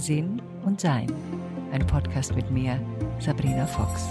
Sinn 0.00 0.40
und 0.64 0.80
Sein. 0.80 1.12
Ein 1.72 1.86
Podcast 1.86 2.34
mit 2.34 2.50
mir, 2.50 2.80
Sabrina 3.18 3.66
Fox. 3.66 4.08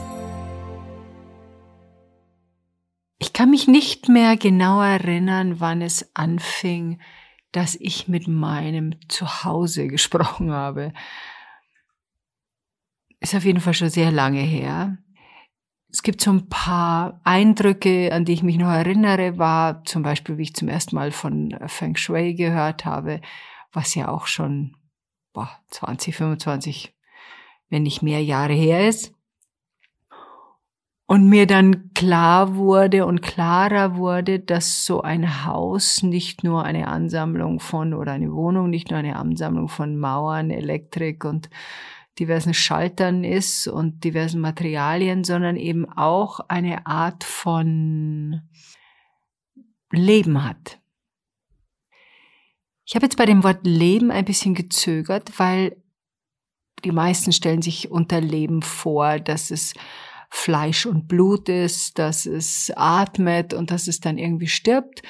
Ich 3.18 3.34
kann 3.34 3.50
mich 3.50 3.68
nicht 3.68 4.08
mehr 4.08 4.38
genau 4.38 4.82
erinnern, 4.82 5.60
wann 5.60 5.82
es 5.82 6.16
anfing, 6.16 7.02
dass 7.52 7.76
ich 7.76 8.08
mit 8.08 8.28
meinem 8.28 8.96
Zuhause 9.10 9.88
gesprochen 9.88 10.52
habe. 10.52 10.94
Ist 13.20 13.34
auf 13.34 13.44
jeden 13.44 13.60
Fall 13.60 13.74
schon 13.74 13.90
sehr 13.90 14.12
lange 14.12 14.42
her. 14.42 15.00
Es 15.92 16.04
gibt 16.04 16.22
so 16.22 16.32
ein 16.32 16.50
paar 16.50 17.20
Eindrücke, 17.24 18.14
an 18.14 18.24
die 18.24 18.34
ich 18.34 18.44
mich 18.44 18.58
noch 18.58 18.70
erinnere, 18.70 19.40
war 19.40 19.84
zum 19.86 20.04
Beispiel, 20.04 20.38
wie 20.38 20.44
ich 20.44 20.54
zum 20.54 20.68
ersten 20.68 20.96
Mal 20.96 21.12
von 21.12 21.58
Feng 21.66 21.96
Shui 21.96 22.36
gehört 22.36 22.86
habe, 22.86 23.22
was 23.72 23.96
ja 23.96 24.08
auch 24.08 24.28
schon 24.28 24.76
boah, 25.34 25.50
20, 25.70 26.16
25, 26.16 26.94
wenn 27.70 27.84
nicht 27.84 28.02
mehr 28.02 28.24
Jahre 28.24 28.54
her 28.54 28.88
ist. 28.88 29.14
Und 31.08 31.28
mir 31.28 31.48
dann 31.48 31.92
klar 31.96 32.56
wurde 32.56 33.08
und 33.08 33.24
klarer 33.24 33.96
wurde, 33.96 34.40
dass 34.40 34.86
so 34.86 35.02
ein 35.02 35.44
Haus 35.44 36.04
nicht 36.04 36.44
nur 36.44 36.66
eine 36.66 36.88
Ansammlung 36.88 37.60
von 37.60 37.96
oder 37.96 38.12
eine 38.12 38.32
Wohnung 38.32 38.70
nicht 38.70 38.92
nur 38.92 39.00
eine 39.00 39.16
Ansammlung 39.16 39.70
von 39.70 39.98
Mauern, 39.98 40.52
Elektrik 40.52 41.26
und 41.26 41.50
diversen 42.20 42.54
Schaltern 42.54 43.24
ist 43.24 43.68
und 43.68 44.04
diversen 44.04 44.42
Materialien, 44.42 45.24
sondern 45.24 45.56
eben 45.56 45.90
auch 45.90 46.42
eine 46.42 46.86
Art 46.86 47.24
von 47.24 48.42
Leben 49.92 50.44
hat. 50.44 50.80
Ich 52.86 52.96
habe 52.96 53.06
jetzt 53.06 53.18
bei 53.18 53.26
dem 53.26 53.44
Wort 53.44 53.66
Leben 53.66 54.12
ein 54.12 54.26
bisschen 54.26 54.56
gezögert, 54.56 55.38
weil 55.38 55.78
die 56.84 56.92
meisten 56.92 57.32
stellen 57.32 57.62
sich 57.62 57.92
unter 57.92 58.22
Leben 58.22 58.62
vor, 58.62 59.20
dass 59.20 59.52
es 59.52 59.74
Fleisch 60.30 60.86
und 60.86 61.08
Blut 61.08 61.50
ist, 61.50 61.98
dass 62.00 62.26
es 62.26 62.72
atmet 62.76 63.54
und 63.54 63.72
dass 63.72 63.88
es 63.88 64.00
dann 64.00 64.18
irgendwie 64.18 64.48
stirbt. 64.48 65.02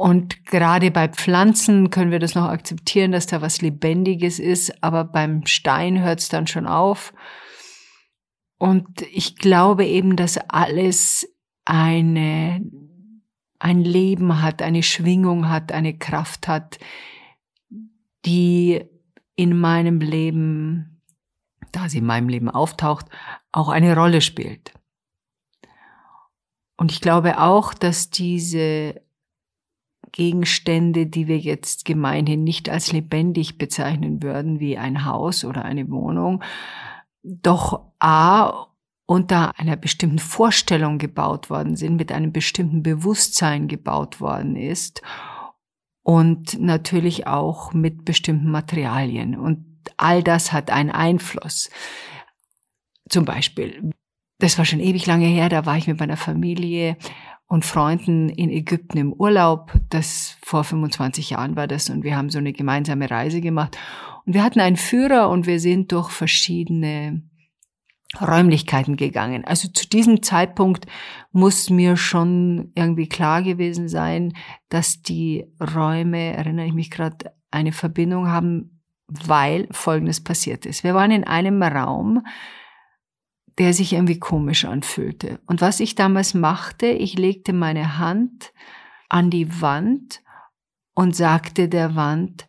Und 0.00 0.46
gerade 0.46 0.90
bei 0.90 1.08
Pflanzen 1.08 1.90
können 1.90 2.10
wir 2.10 2.20
das 2.20 2.34
noch 2.34 2.46
akzeptieren, 2.46 3.12
dass 3.12 3.26
da 3.26 3.42
was 3.42 3.60
Lebendiges 3.60 4.38
ist, 4.38 4.82
aber 4.82 5.04
beim 5.04 5.44
Stein 5.44 6.00
hört 6.00 6.20
es 6.20 6.30
dann 6.30 6.46
schon 6.46 6.66
auf. 6.66 7.12
Und 8.56 9.02
ich 9.12 9.36
glaube 9.36 9.84
eben, 9.84 10.16
dass 10.16 10.38
alles 10.38 11.30
eine, 11.66 12.62
ein 13.58 13.84
Leben 13.84 14.40
hat, 14.40 14.62
eine 14.62 14.82
Schwingung 14.82 15.50
hat, 15.50 15.70
eine 15.70 15.98
Kraft 15.98 16.48
hat, 16.48 16.78
die 18.24 18.82
in 19.36 19.54
meinem 19.54 20.00
Leben, 20.00 21.02
da 21.72 21.90
sie 21.90 21.98
in 21.98 22.06
meinem 22.06 22.30
Leben 22.30 22.48
auftaucht, 22.48 23.04
auch 23.52 23.68
eine 23.68 23.94
Rolle 23.94 24.22
spielt. 24.22 24.72
Und 26.78 26.90
ich 26.90 27.02
glaube 27.02 27.38
auch, 27.38 27.74
dass 27.74 28.08
diese 28.08 29.02
Gegenstände, 30.12 31.06
die 31.06 31.28
wir 31.28 31.38
jetzt 31.38 31.84
gemeinhin 31.84 32.44
nicht 32.44 32.68
als 32.68 32.92
lebendig 32.92 33.58
bezeichnen 33.58 34.22
würden, 34.22 34.60
wie 34.60 34.78
ein 34.78 35.04
Haus 35.04 35.44
oder 35.44 35.64
eine 35.64 35.90
Wohnung, 35.90 36.42
doch 37.22 37.92
a 37.98 38.66
unter 39.06 39.58
einer 39.58 39.74
bestimmten 39.74 40.20
Vorstellung 40.20 40.98
gebaut 40.98 41.50
worden 41.50 41.74
sind, 41.74 41.96
mit 41.96 42.12
einem 42.12 42.32
bestimmten 42.32 42.84
Bewusstsein 42.84 43.66
gebaut 43.66 44.20
worden 44.20 44.54
ist 44.54 45.02
und 46.04 46.60
natürlich 46.60 47.26
auch 47.26 47.72
mit 47.72 48.04
bestimmten 48.04 48.52
Materialien. 48.52 49.36
Und 49.36 49.80
all 49.96 50.22
das 50.22 50.52
hat 50.52 50.70
einen 50.70 50.90
Einfluss. 50.90 51.70
Zum 53.08 53.24
Beispiel, 53.24 53.90
das 54.38 54.58
war 54.58 54.64
schon 54.64 54.78
ewig 54.78 55.06
lange 55.06 55.26
her, 55.26 55.48
da 55.48 55.66
war 55.66 55.76
ich 55.76 55.88
mit 55.88 55.98
meiner 55.98 56.16
Familie 56.16 56.96
und 57.50 57.64
Freunden 57.64 58.28
in 58.28 58.48
Ägypten 58.48 58.96
im 58.96 59.12
Urlaub. 59.12 59.72
Das 59.90 60.36
vor 60.40 60.62
25 60.62 61.30
Jahren 61.30 61.56
war 61.56 61.66
das 61.66 61.90
und 61.90 62.04
wir 62.04 62.16
haben 62.16 62.30
so 62.30 62.38
eine 62.38 62.52
gemeinsame 62.52 63.10
Reise 63.10 63.40
gemacht. 63.40 63.76
Und 64.24 64.34
wir 64.34 64.44
hatten 64.44 64.60
einen 64.60 64.76
Führer 64.76 65.28
und 65.28 65.48
wir 65.48 65.58
sind 65.58 65.90
durch 65.90 66.10
verschiedene 66.10 67.22
Räumlichkeiten 68.20 68.94
gegangen. 68.94 69.44
Also 69.44 69.68
zu 69.68 69.88
diesem 69.88 70.22
Zeitpunkt 70.22 70.86
muss 71.32 71.70
mir 71.70 71.96
schon 71.96 72.70
irgendwie 72.76 73.08
klar 73.08 73.42
gewesen 73.42 73.88
sein, 73.88 74.32
dass 74.68 75.02
die 75.02 75.44
Räume, 75.74 76.36
erinnere 76.36 76.66
ich 76.66 76.72
mich 76.72 76.90
gerade, 76.90 77.32
eine 77.50 77.72
Verbindung 77.72 78.28
haben, 78.28 78.80
weil 79.08 79.66
Folgendes 79.72 80.22
passiert 80.22 80.66
ist. 80.66 80.84
Wir 80.84 80.94
waren 80.94 81.10
in 81.10 81.24
einem 81.24 81.60
Raum, 81.64 82.22
der 83.58 83.72
sich 83.74 83.92
irgendwie 83.92 84.18
komisch 84.18 84.64
anfühlte. 84.64 85.40
Und 85.46 85.60
was 85.60 85.80
ich 85.80 85.94
damals 85.94 86.34
machte, 86.34 86.86
ich 86.86 87.18
legte 87.18 87.52
meine 87.52 87.98
Hand 87.98 88.52
an 89.08 89.30
die 89.30 89.60
Wand 89.60 90.22
und 90.94 91.16
sagte 91.16 91.68
der 91.68 91.94
Wand, 91.94 92.46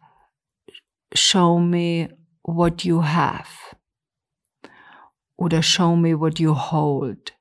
Show 1.13 1.59
me 1.59 2.17
what 2.44 2.84
you 2.84 3.03
have. 3.03 3.75
Oder 5.35 5.61
Show 5.61 5.95
me 5.95 6.19
what 6.19 6.40
you 6.40 6.56
hold. 6.56 7.35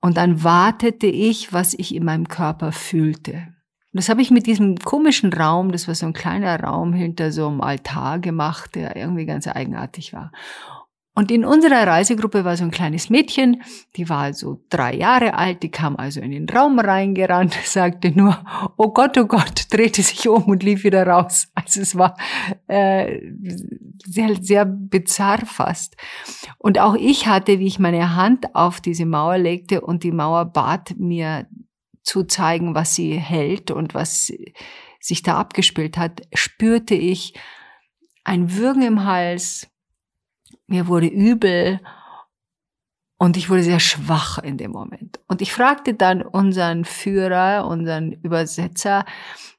Und 0.00 0.16
dann 0.16 0.42
wartete 0.42 1.06
ich, 1.06 1.52
was 1.52 1.74
ich 1.74 1.94
in 1.94 2.04
meinem 2.04 2.28
Körper 2.28 2.72
fühlte. 2.72 3.54
Und 3.92 3.98
das 3.98 4.08
habe 4.08 4.22
ich 4.22 4.30
mit 4.30 4.46
diesem 4.46 4.76
komischen 4.76 5.32
Raum, 5.32 5.72
das 5.72 5.88
war 5.88 5.94
so 5.94 6.06
ein 6.06 6.12
kleiner 6.12 6.60
Raum 6.60 6.92
hinter 6.92 7.32
so 7.32 7.48
einem 7.48 7.60
Altar 7.60 8.18
gemacht, 8.18 8.74
der 8.74 8.96
irgendwie 8.96 9.26
ganz 9.26 9.46
eigenartig 9.46 10.12
war. 10.12 10.30
Und 11.14 11.30
in 11.32 11.44
unserer 11.44 11.86
Reisegruppe 11.86 12.44
war 12.44 12.56
so 12.56 12.64
ein 12.64 12.70
kleines 12.70 13.10
Mädchen, 13.10 13.62
die 13.96 14.08
war 14.08 14.32
so 14.32 14.64
drei 14.70 14.94
Jahre 14.94 15.34
alt, 15.34 15.62
die 15.62 15.70
kam 15.70 15.96
also 15.96 16.20
in 16.20 16.30
den 16.30 16.48
Raum 16.48 16.78
reingerannt, 16.78 17.52
sagte 17.64 18.12
nur, 18.12 18.38
oh 18.76 18.92
Gott, 18.92 19.18
oh 19.18 19.26
Gott, 19.26 19.66
drehte 19.70 20.02
sich 20.02 20.28
um 20.28 20.44
und 20.44 20.62
lief 20.62 20.84
wieder 20.84 21.06
raus. 21.06 21.48
Also 21.54 21.80
es 21.80 21.96
war 21.96 22.16
äh, 22.68 23.20
sehr, 24.04 24.36
sehr 24.40 24.64
bizarr 24.64 25.44
fast. 25.46 25.96
Und 26.58 26.78
auch 26.78 26.94
ich 26.94 27.26
hatte, 27.26 27.58
wie 27.58 27.66
ich 27.66 27.80
meine 27.80 28.14
Hand 28.14 28.54
auf 28.54 28.80
diese 28.80 29.04
Mauer 29.04 29.36
legte 29.36 29.80
und 29.80 30.04
die 30.04 30.12
Mauer 30.12 30.44
bat 30.44 30.94
mir 30.96 31.46
zu 32.02 32.24
zeigen, 32.24 32.74
was 32.74 32.94
sie 32.94 33.14
hält 33.18 33.70
und 33.70 33.94
was 33.94 34.32
sich 35.00 35.22
da 35.22 35.38
abgespielt 35.38 35.98
hat, 35.98 36.22
spürte 36.34 36.94
ich 36.94 37.34
ein 38.24 38.54
Würgen 38.54 38.82
im 38.82 39.04
Hals, 39.04 39.69
mir 40.70 40.86
wurde 40.86 41.06
übel 41.08 41.80
und 43.18 43.36
ich 43.36 43.50
wurde 43.50 43.62
sehr 43.62 43.80
schwach 43.80 44.38
in 44.38 44.56
dem 44.56 44.70
Moment. 44.70 45.20
Und 45.26 45.42
ich 45.42 45.52
fragte 45.52 45.92
dann 45.94 46.22
unseren 46.22 46.84
Führer, 46.84 47.66
unseren 47.66 48.12
Übersetzer 48.12 49.04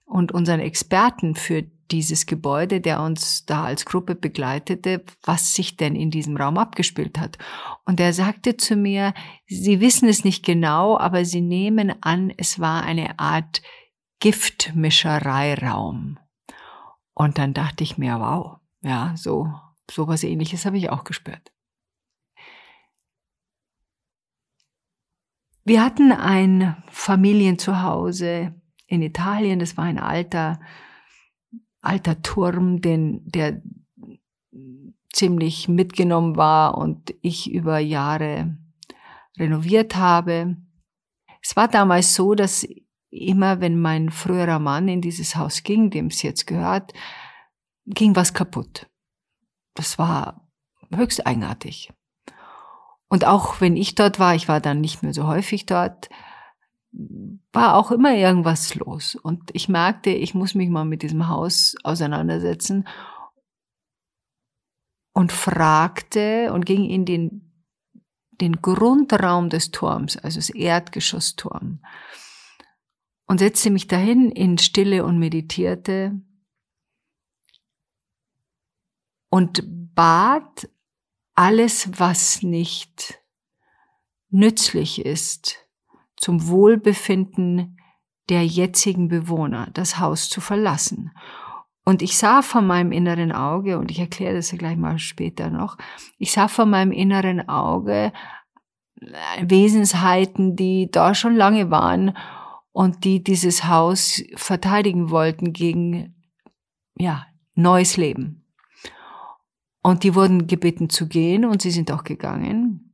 und 0.05 0.31
unseren 0.31 0.59
Experten 0.59 1.35
für 1.35 1.63
dieses 1.91 2.25
Gebäude, 2.25 2.81
der 2.81 3.01
uns 3.01 3.45
da 3.45 3.65
als 3.65 3.85
Gruppe 3.85 4.15
begleitete, 4.15 5.03
was 5.23 5.53
sich 5.53 5.77
denn 5.77 5.95
in 5.95 6.09
diesem 6.09 6.37
Raum 6.37 6.57
abgespielt 6.57 7.19
hat. 7.19 7.37
Und 7.85 7.99
er 7.99 8.13
sagte 8.13 8.57
zu 8.57 8.75
mir, 8.75 9.13
Sie 9.45 9.79
wissen 9.81 10.07
es 10.07 10.23
nicht 10.23 10.43
genau, 10.45 10.97
aber 10.97 11.25
Sie 11.25 11.41
nehmen 11.41 11.93
an, 12.01 12.33
es 12.37 12.59
war 12.59 12.83
eine 12.83 13.19
Art 13.19 13.61
Giftmischereiraum. 14.19 16.17
Und 17.13 17.37
dann 17.37 17.53
dachte 17.53 17.83
ich 17.83 17.97
mir, 17.97 18.19
wow, 18.19 18.57
ja, 18.81 19.13
so 19.15 19.53
so 19.91 20.07
was 20.07 20.23
ähnliches 20.23 20.65
habe 20.65 20.77
ich 20.77 20.89
auch 20.89 21.03
gespürt. 21.03 21.51
Wir 25.63 25.83
hatten 25.83 26.11
ein 26.11 26.81
Familienzuhause 26.89 28.55
in 28.87 29.01
Italien, 29.01 29.59
das 29.59 29.77
war 29.77 29.85
ein 29.85 29.99
alter, 29.99 30.59
alter 31.81 32.21
Turm, 32.23 32.81
den, 32.81 33.21
der 33.25 33.61
ziemlich 35.13 35.67
mitgenommen 35.67 36.35
war 36.35 36.77
und 36.77 37.13
ich 37.21 37.51
über 37.51 37.77
Jahre 37.77 38.57
renoviert 39.37 39.95
habe. 39.95 40.57
Es 41.41 41.55
war 41.55 41.67
damals 41.67 42.15
so, 42.15 42.33
dass 42.33 42.67
immer, 43.11 43.61
wenn 43.61 43.79
mein 43.79 44.09
früherer 44.09 44.59
Mann 44.59 44.87
in 44.87 45.01
dieses 45.01 45.35
Haus 45.35 45.63
ging, 45.63 45.89
dem 45.91 46.07
es 46.07 46.21
jetzt 46.21 46.47
gehört, 46.47 46.93
ging 47.85 48.15
was 48.15 48.33
kaputt 48.33 48.90
das 49.73 49.97
war 49.97 50.47
höchst 50.93 51.25
eigenartig. 51.25 51.91
Und 53.07 53.25
auch 53.25 53.59
wenn 53.59 53.75
ich 53.75 53.95
dort 53.95 54.19
war, 54.19 54.35
ich 54.35 54.47
war 54.47 54.61
dann 54.61 54.79
nicht 54.79 55.03
mehr 55.03 55.13
so 55.13 55.27
häufig 55.27 55.65
dort, 55.65 56.09
war 57.51 57.75
auch 57.75 57.91
immer 57.91 58.13
irgendwas 58.13 58.75
los. 58.75 59.15
Und 59.15 59.51
ich 59.53 59.69
merkte, 59.69 60.11
ich 60.11 60.33
muss 60.33 60.55
mich 60.55 60.69
mal 60.69 60.85
mit 60.85 61.03
diesem 61.03 61.27
Haus 61.27 61.75
auseinandersetzen 61.83 62.87
und 65.13 65.31
fragte 65.31 66.53
und 66.53 66.65
ging 66.65 66.89
in 66.89 67.05
den, 67.05 67.65
den 68.39 68.61
Grundraum 68.61 69.49
des 69.49 69.71
Turms, 69.71 70.17
also 70.17 70.39
das 70.39 70.49
Erdgeschossturm. 70.49 71.81
und 73.27 73.39
setzte 73.39 73.71
mich 73.71 73.87
dahin 73.87 74.29
in 74.29 74.57
Stille 74.57 75.05
und 75.05 75.19
meditierte 75.19 76.21
und 79.31 79.63
bat 79.95 80.69
alles, 81.33 81.89
was 81.99 82.43
nicht 82.43 83.19
nützlich 84.29 85.03
ist 85.03 85.67
zum 86.15 86.47
Wohlbefinden 86.47 87.77
der 88.29 88.45
jetzigen 88.45 89.07
Bewohner, 89.07 89.69
das 89.73 89.97
Haus 89.99 90.29
zu 90.29 90.39
verlassen. 90.39 91.11
Und 91.83 92.03
ich 92.03 92.17
sah 92.17 92.43
vor 92.43 92.61
meinem 92.61 92.91
inneren 92.91 93.31
Auge, 93.31 93.79
und 93.79 93.89
ich 93.89 93.99
erkläre 93.99 94.35
das 94.35 94.51
ja 94.51 94.57
gleich 94.57 94.77
mal 94.77 94.99
später 94.99 95.49
noch, 95.49 95.77
ich 96.19 96.31
sah 96.31 96.47
vor 96.47 96.65
meinem 96.65 96.91
inneren 96.91 97.49
Auge 97.49 98.13
Wesensheiten, 99.41 100.55
die 100.55 100.91
da 100.91 101.15
schon 101.15 101.35
lange 101.35 101.71
waren 101.71 102.15
und 102.71 103.03
die 103.03 103.23
dieses 103.23 103.65
Haus 103.65 104.21
verteidigen 104.35 105.09
wollten 105.09 105.53
gegen, 105.53 106.15
ja, 106.95 107.25
neues 107.55 107.97
Leben. 107.97 108.40
Und 109.83 110.03
die 110.03 110.15
wurden 110.15 110.47
gebeten 110.47 110.89
zu 110.89 111.07
gehen 111.07 111.45
und 111.45 111.61
sie 111.61 111.71
sind 111.71 111.91
auch 111.91 112.03
gegangen. 112.03 112.91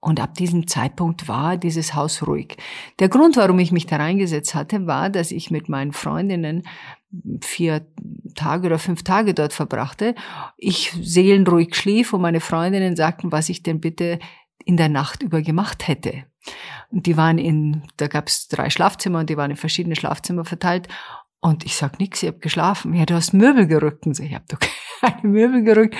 Und 0.00 0.20
ab 0.20 0.34
diesem 0.34 0.68
Zeitpunkt 0.68 1.26
war 1.26 1.56
dieses 1.56 1.94
Haus 1.94 2.24
ruhig. 2.24 2.56
Der 3.00 3.08
Grund, 3.08 3.36
warum 3.36 3.58
ich 3.58 3.72
mich 3.72 3.86
da 3.86 3.96
reingesetzt 3.96 4.54
hatte, 4.54 4.86
war, 4.86 5.10
dass 5.10 5.32
ich 5.32 5.50
mit 5.50 5.68
meinen 5.68 5.92
Freundinnen 5.92 6.62
vier 7.40 7.86
Tage 8.36 8.66
oder 8.66 8.78
fünf 8.78 9.02
Tage 9.02 9.34
dort 9.34 9.52
verbrachte. 9.52 10.14
Ich 10.58 10.92
seelenruhig 11.00 11.74
schlief 11.74 12.12
und 12.12 12.20
meine 12.20 12.40
Freundinnen 12.40 12.94
sagten, 12.94 13.32
was 13.32 13.48
ich 13.48 13.64
denn 13.64 13.80
bitte 13.80 14.20
in 14.64 14.76
der 14.76 14.88
Nacht 14.88 15.22
über 15.22 15.42
gemacht 15.42 15.88
hätte. 15.88 16.24
Und 16.90 17.06
die 17.06 17.16
waren 17.16 17.38
in, 17.38 17.82
da 17.96 18.06
gab 18.06 18.28
es 18.28 18.48
drei 18.48 18.70
Schlafzimmer 18.70 19.20
und 19.20 19.30
die 19.30 19.36
waren 19.36 19.50
in 19.50 19.56
verschiedene 19.56 19.96
Schlafzimmer 19.96 20.44
verteilt. 20.44 20.88
Und 21.46 21.64
ich 21.64 21.76
sag 21.76 22.00
nix, 22.00 22.24
ich 22.24 22.28
hab 22.28 22.40
geschlafen. 22.40 22.92
Ja, 22.92 23.06
du 23.06 23.14
hast 23.14 23.32
Möbel 23.32 23.68
gerückt. 23.68 24.04
Und 24.04 24.16
so, 24.16 24.24
ich 24.24 24.34
hab 24.34 24.48
doch 24.48 24.58
keine 25.00 25.28
Möbel 25.28 25.62
gerückt. 25.62 25.94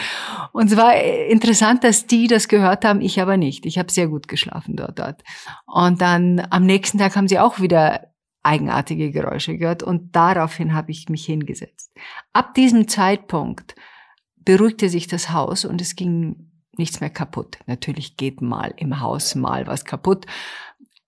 Und 0.53 0.73
es 0.73 0.77
war 0.77 0.97
interessant, 1.01 1.85
dass 1.85 2.09
die 2.09 2.27
das 2.27 2.49
gehört 2.49 2.85
haben, 2.85 3.01
ich 3.01 3.21
aber 3.21 3.37
nicht. 3.37 3.65
Ich 3.65 3.79
habe 3.79 3.93
sehr 3.93 4.09
gut 4.09 4.27
geschlafen 4.27 4.75
dort, 4.75 4.99
dort. 4.99 5.23
Und 5.67 6.01
dann 6.01 6.45
am 6.51 6.67
nächsten 6.67 6.99
Tag 6.99 7.15
haben 7.15 7.29
sie 7.29 7.39
auch 7.39 7.61
wieder 7.61 8.09
eigenartige 8.43 9.13
Geräusche 9.13 9.57
gehört 9.57 9.85
und 9.85 10.17
daraufhin 10.17 10.75
habe 10.75 10.91
ich 10.91 11.09
mich 11.09 11.25
hingesetzt. 11.25 11.93
Ab 12.33 12.55
diesem 12.55 12.89
Zeitpunkt 12.89 13.77
beruhigte 14.35 14.89
sich 14.89 15.07
das 15.07 15.31
Haus 15.31 15.65
und 15.65 15.81
es 15.81 15.95
ging 15.95 16.51
nichts 16.77 17.01
mehr 17.01 17.11
kaputt. 17.11 17.59
Natürlich 17.67 18.17
geht 18.17 18.41
mal 18.43 18.75
im 18.77 18.99
Haus 19.01 19.37
mal 19.37 19.69
was 19.69 19.85
kaputt, 19.85 20.27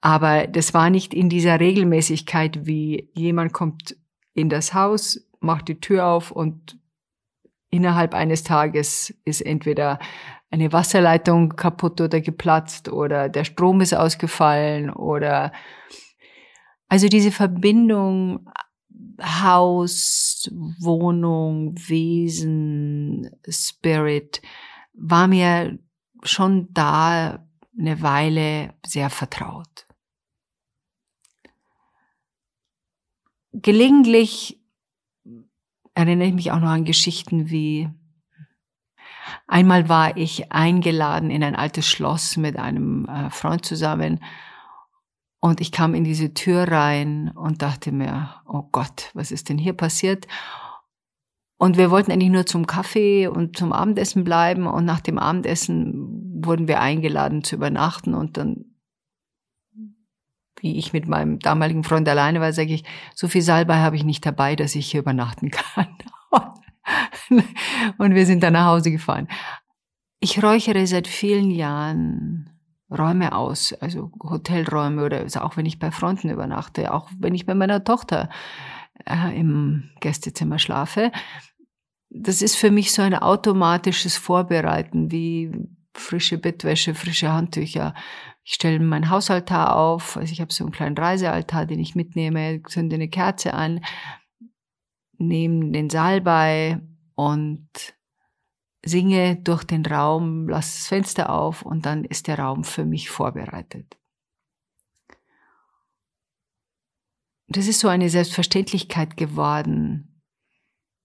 aber 0.00 0.46
das 0.46 0.75
war 0.75 0.90
nicht 0.90 1.12
in 1.12 1.29
dieser 1.29 1.58
Regelmäßigkeit, 1.58 2.67
wie 2.67 3.11
jemand 3.14 3.52
kommt 3.52 3.96
in 4.38 4.49
das 4.49 4.75
Haus, 4.75 5.20
macht 5.40 5.69
die 5.69 5.81
Tür 5.81 6.06
auf 6.06 6.31
und 6.31 6.79
innerhalb 7.70 8.14
eines 8.14 8.44
Tages 8.44 9.14
ist 9.25 9.40
entweder 9.43 9.99
eine 10.50 10.73
Wasserleitung 10.73 11.50
kaputt 11.50 12.00
oder 12.00 12.20
geplatzt 12.20 12.88
oder 12.88 13.29
der 13.29 13.44
Strom 13.44 13.81
ist 13.81 13.94
ausgefallen 13.94 14.90
oder 14.90 15.52
also 16.88 17.08
diese 17.08 17.31
Verbindung 17.31 18.49
Haus, 19.20 20.49
Wohnung, 20.81 21.75
Wesen, 21.76 23.31
Spirit 23.49 24.40
war 24.94 25.26
mir 25.26 25.79
schon 26.23 26.69
da 26.73 27.44
eine 27.79 28.02
Weile 28.02 28.75
sehr 28.87 29.11
vertraut. 29.11 29.88
Gelegentlich 33.61 34.61
erinnere 35.95 36.29
ich 36.29 36.35
mich 36.35 36.53
auch 36.53 36.61
noch 36.61 36.69
an 36.69 36.85
Geschichten 36.85 37.51
wie 37.51 37.89
einmal 39.47 39.89
war 39.89 40.17
ich 40.17 40.53
eingeladen 40.53 41.31
in 41.31 41.43
ein 41.43 41.57
altes 41.57 41.87
Schloss 41.89 42.37
mit 42.37 42.57
einem 42.57 43.07
äh, 43.07 43.31
Freund 43.31 43.65
zusammen 43.65 44.21
und 45.41 45.61
ich 45.61 45.73
kam 45.73 45.95
in 45.95 46.05
diese 46.05 46.35
Tür 46.35 46.69
rein 46.69 47.31
und 47.35 47.63
dachte 47.63 47.93
mir, 47.93 48.31
oh 48.47 48.65
Gott, 48.73 49.11
was 49.15 49.31
ist 49.31 49.49
denn 49.49 49.59
hier 49.59 49.73
passiert? 49.73 50.27
Und 51.57 51.77
wir 51.77 51.91
wollten 51.91 52.13
eigentlich 52.13 52.31
nur 52.31 52.47
zum 52.47 52.67
Kaffee 52.67 53.27
und 53.27 53.57
zum 53.57 53.73
Abendessen 53.73 54.25
bleiben 54.25 54.67
und 54.67 54.85
nach 54.85 55.01
dem 55.01 55.19
Abendessen 55.19 56.45
wurden 56.45 56.69
wir 56.69 56.81
eingeladen 56.81 57.43
zu 57.43 57.57
übernachten 57.57 58.15
und 58.15 58.37
dann 58.37 58.68
wie 60.61 60.77
ich 60.79 60.93
mit 60.93 61.09
meinem 61.09 61.39
damaligen 61.39 61.85
Freund 61.85 62.09
alleine 62.09 62.41
war, 62.41 62.53
sage 62.53 62.75
ich, 62.75 62.85
so 63.15 63.29
viel 63.29 63.43
Salbei 63.43 63.77
habe 63.77 63.97
ich 63.97 64.05
nicht 64.05 64.25
dabei, 64.25 64.57
dass 64.57 64.75
ich 64.75 64.91
hier 64.91 65.01
übernachten 65.01 65.51
kann. 65.51 65.97
Und 67.99 68.15
wir 68.15 68.27
sind 68.27 68.43
dann 68.43 68.55
nach 68.55 68.67
Hause 68.67 68.91
gefahren. 68.91 69.29
Ich 70.21 70.43
räuchere 70.43 70.87
seit 70.87 71.07
vielen 71.07 71.51
Jahren 71.51 72.51
Räume 72.91 73.33
aus, 73.33 73.75
also 73.75 74.11
Hotelräume 74.23 75.05
oder 75.05 75.27
auch 75.43 75.57
wenn 75.57 75.67
ich 75.67 75.79
bei 75.79 75.91
Fronten 75.91 76.31
übernachte, 76.31 76.93
auch 76.93 77.11
wenn 77.19 77.35
ich 77.35 77.45
bei 77.45 77.55
meiner 77.55 77.85
Tochter 77.85 78.31
äh, 79.05 79.39
im 79.39 79.91
Gästezimmer 80.01 80.59
schlafe. 80.59 81.13
Das 82.11 82.41
ist 82.41 82.57
für 82.57 82.71
mich 82.71 82.93
so 82.93 83.03
ein 83.03 83.15
automatisches 83.15 84.17
Vorbereiten 84.17 85.11
wie 85.11 85.53
frische 85.93 86.39
Bettwäsche, 86.39 86.95
frische 86.95 87.31
Handtücher. 87.31 87.95
Ich 88.49 88.55
stelle 88.55 88.81
meinen 88.81 89.11
Hausaltar 89.11 89.77
auf, 89.77 90.17
also 90.17 90.33
ich 90.33 90.41
habe 90.41 90.50
so 90.50 90.65
einen 90.65 90.73
kleinen 90.73 90.97
Reisealtar, 90.97 91.67
den 91.67 91.79
ich 91.81 91.95
mitnehme, 91.95 92.62
zünde 92.62 92.95
eine 92.97 93.11
Kerze 93.11 93.53
an, 93.53 93.85
nehme 95.19 95.71
den 95.71 95.91
Salbei 95.91 96.81
und 97.15 97.69
singe 98.83 99.37
durch 99.37 99.65
den 99.65 99.85
Raum, 99.85 100.49
lasse 100.49 100.79
das 100.79 100.87
Fenster 100.87 101.29
auf 101.29 101.61
und 101.61 101.85
dann 101.85 102.06
ist 102.06 102.27
der 102.27 102.39
Raum 102.39 102.65
für 102.65 102.87
mich 102.87 103.11
vorbereitet. 103.11 103.99
Das 107.49 107.67
ist 107.67 107.81
so 107.81 107.89
eine 107.89 108.09
Selbstverständlichkeit 108.09 109.19
geworden. 109.19 110.18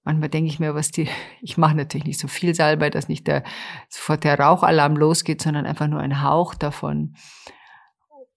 Manchmal 0.04 0.30
denke 0.30 0.50
ich 0.50 0.60
mir, 0.60 0.76
was 0.76 0.92
die, 0.92 1.08
ich 1.42 1.58
mache 1.58 1.76
natürlich 1.76 2.06
nicht 2.06 2.20
so 2.20 2.28
viel 2.28 2.54
Salbei, 2.54 2.90
dass 2.90 3.08
nicht 3.08 3.28
der, 3.28 3.44
sofort 3.90 4.24
der 4.24 4.40
Rauchalarm 4.40 4.96
losgeht, 4.96 5.42
sondern 5.42 5.66
einfach 5.66 5.88
nur 5.88 6.00
ein 6.00 6.22
Hauch 6.22 6.56
davon, 6.56 7.16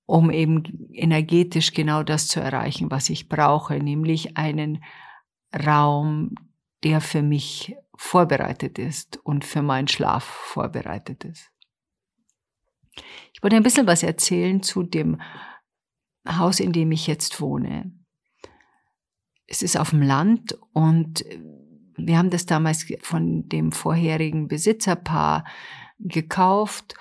um 0.06 0.30
eben 0.30 0.88
energetisch 0.92 1.72
genau 1.72 2.02
das 2.02 2.28
zu 2.28 2.40
erreichen, 2.40 2.90
was 2.90 3.10
ich 3.10 3.28
brauche, 3.28 3.74
nämlich 3.78 4.36
einen 4.36 4.84
Raum, 5.54 6.34
der 6.84 7.00
für 7.00 7.22
mich 7.22 7.74
vorbereitet 7.96 8.78
ist 8.78 9.18
und 9.24 9.44
für 9.44 9.62
meinen 9.62 9.88
Schlaf 9.88 10.22
vorbereitet 10.24 11.24
ist. 11.24 11.50
Ich 13.32 13.42
wollte 13.42 13.56
ein 13.56 13.62
bisschen 13.62 13.86
was 13.86 14.02
erzählen 14.02 14.62
zu 14.62 14.82
dem 14.82 15.20
Haus, 16.28 16.60
in 16.60 16.72
dem 16.72 16.92
ich 16.92 17.06
jetzt 17.06 17.40
wohne. 17.40 17.92
Es 19.46 19.62
ist 19.62 19.76
auf 19.76 19.90
dem 19.90 20.02
Land 20.02 20.58
und 20.72 21.24
wir 21.96 22.18
haben 22.18 22.30
das 22.30 22.46
damals 22.46 22.86
von 23.00 23.48
dem 23.48 23.72
vorherigen 23.72 24.48
Besitzerpaar 24.48 25.44
gekauft 25.98 26.94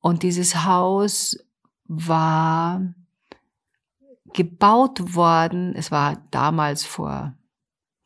und 0.00 0.22
dieses 0.22 0.64
Haus 0.64 1.36
war 1.84 2.94
gebaut 4.34 5.14
worden. 5.14 5.74
Es 5.74 5.90
war 5.90 6.26
damals 6.30 6.84
vor 6.84 7.34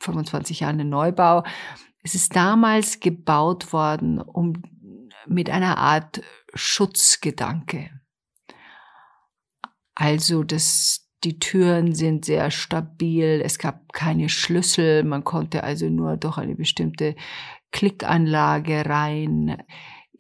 25 0.01 0.61
Jahren 0.61 0.81
ein 0.81 0.89
Neubau. 0.89 1.43
Es 2.03 2.15
ist 2.15 2.37
damals 2.37 3.01
gebaut 3.01 3.73
worden, 3.73 4.21
um 4.21 4.63
mit 5.27 5.51
einer 5.51 5.79
Art 5.79 6.23
Schutzgedanke. 6.55 7.91
Also 9.95 10.45
das, 10.45 11.08
die 11.25 11.39
Türen 11.39 11.95
sind 11.95 12.25
sehr 12.25 12.51
stabil, 12.51 13.43
es 13.45 13.59
gab 13.59 13.93
keine 13.93 14.29
Schlüssel, 14.29 15.03
man 15.03 15.25
konnte 15.25 15.65
also 15.65 15.89
nur 15.89 16.17
durch 16.17 16.39
eine 16.39 16.55
bestimmte 16.55 17.17
Klickanlage 17.73 18.87
rein. 18.87 19.63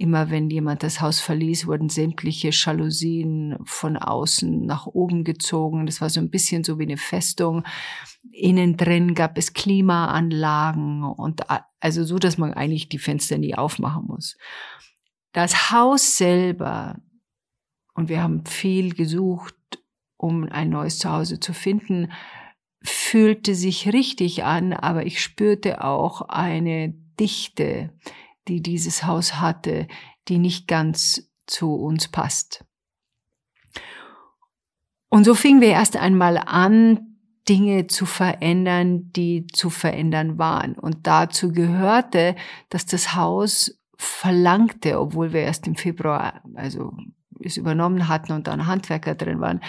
Immer 0.00 0.31
wenn 0.31 0.49
jemand 0.49 0.85
das 0.85 1.00
Haus 1.00 1.19
verließ, 1.19 1.67
wurden 1.67 1.88
sämtliche 1.88 2.50
Jalousien 2.52 3.59
von 3.64 3.97
außen 3.97 4.64
nach 4.64 4.87
oben 4.87 5.25
gezogen. 5.25 5.87
Das 5.87 6.00
war 6.00 6.09
so 6.09 6.21
ein 6.21 6.31
bisschen 6.31 6.62
so 6.62 6.78
wie 6.78 6.85
eine 6.85 6.97
Festung. 6.97 7.64
Innen 8.31 8.76
drin 8.76 9.14
gab 9.14 9.37
es 9.38 9.55
Klimaanlagen 9.55 11.02
und 11.02 11.43
also 11.81 12.05
so, 12.05 12.19
dass 12.19 12.38
man 12.38 12.55
eigentlich 12.55 12.88
die 12.88 12.99
Fenster 12.99 13.38
nie 13.38 13.57
aufmachen 13.57 14.07
muss. 14.07 14.37
Das 15.33 15.73
Haus 15.73 16.17
selber, 16.17 16.97
und 17.95 18.09
wir 18.09 18.23
haben 18.23 18.47
viel 18.47 18.95
gesucht, 18.95 19.55
um 20.18 20.44
ein 20.50 20.68
neues 20.68 20.98
Zuhause 20.98 21.40
zu 21.40 21.54
finden, 21.54 22.12
fühlte 22.82 23.54
sich 23.54 23.92
richtig 23.92 24.44
an, 24.44 24.72
aber 24.75 25.06
ich 25.06 25.22
spürte 25.22 25.82
auch 25.82 26.22
eine 26.28 26.94
Dichte, 27.18 27.90
die 28.46 28.60
dieses 28.60 29.04
Haus 29.04 29.40
hatte, 29.40 29.88
die 30.28 30.38
nicht 30.38 30.68
ganz 30.68 31.30
zu 31.46 31.75
uns 31.75 32.08
passt. 32.08 32.64
Und 35.08 35.25
so 35.25 35.34
fingen 35.34 35.60
wir 35.60 35.70
erst 35.70 35.96
einmal 35.96 36.37
an, 36.37 37.16
Dinge 37.48 37.87
zu 37.87 38.04
verändern, 38.04 39.10
die 39.12 39.46
zu 39.46 39.70
verändern 39.70 40.38
waren. 40.38 40.75
Und 40.75 41.06
dazu 41.06 41.50
gehörte, 41.50 42.37
dass 42.68 42.84
das 42.84 43.14
Haus 43.14 43.80
verlangte, 43.96 45.00
obwohl 45.00 45.32
wir 45.32 45.40
erst 45.40 45.66
im 45.66 45.75
Februar, 45.75 46.42
also 46.54 46.92
es 47.42 47.56
übernommen 47.56 48.08
hatten 48.08 48.32
und 48.32 48.46
dann 48.46 48.66
Handwerker 48.66 49.14
drin 49.14 49.40
waren, 49.40 49.60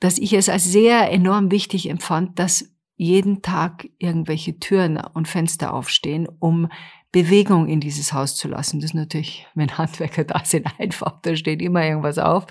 dass 0.00 0.18
ich 0.18 0.32
es 0.32 0.48
als 0.48 0.64
sehr 0.64 1.10
enorm 1.10 1.50
wichtig 1.50 1.88
empfand, 1.90 2.38
dass 2.38 2.72
jeden 2.96 3.42
Tag 3.42 3.88
irgendwelche 3.98 4.58
Türen 4.58 4.96
und 4.96 5.28
Fenster 5.28 5.72
aufstehen, 5.72 6.28
um 6.40 6.68
Bewegung 7.12 7.68
in 7.68 7.80
dieses 7.80 8.12
Haus 8.12 8.36
zu 8.36 8.48
lassen. 8.48 8.80
Das 8.80 8.90
ist 8.90 8.94
natürlich, 8.94 9.46
wenn 9.54 9.78
Handwerker 9.78 10.24
da 10.24 10.44
sind, 10.44 10.66
einfach, 10.78 11.20
da 11.22 11.34
steht 11.36 11.62
immer 11.62 11.84
irgendwas 11.84 12.18
auf. 12.18 12.46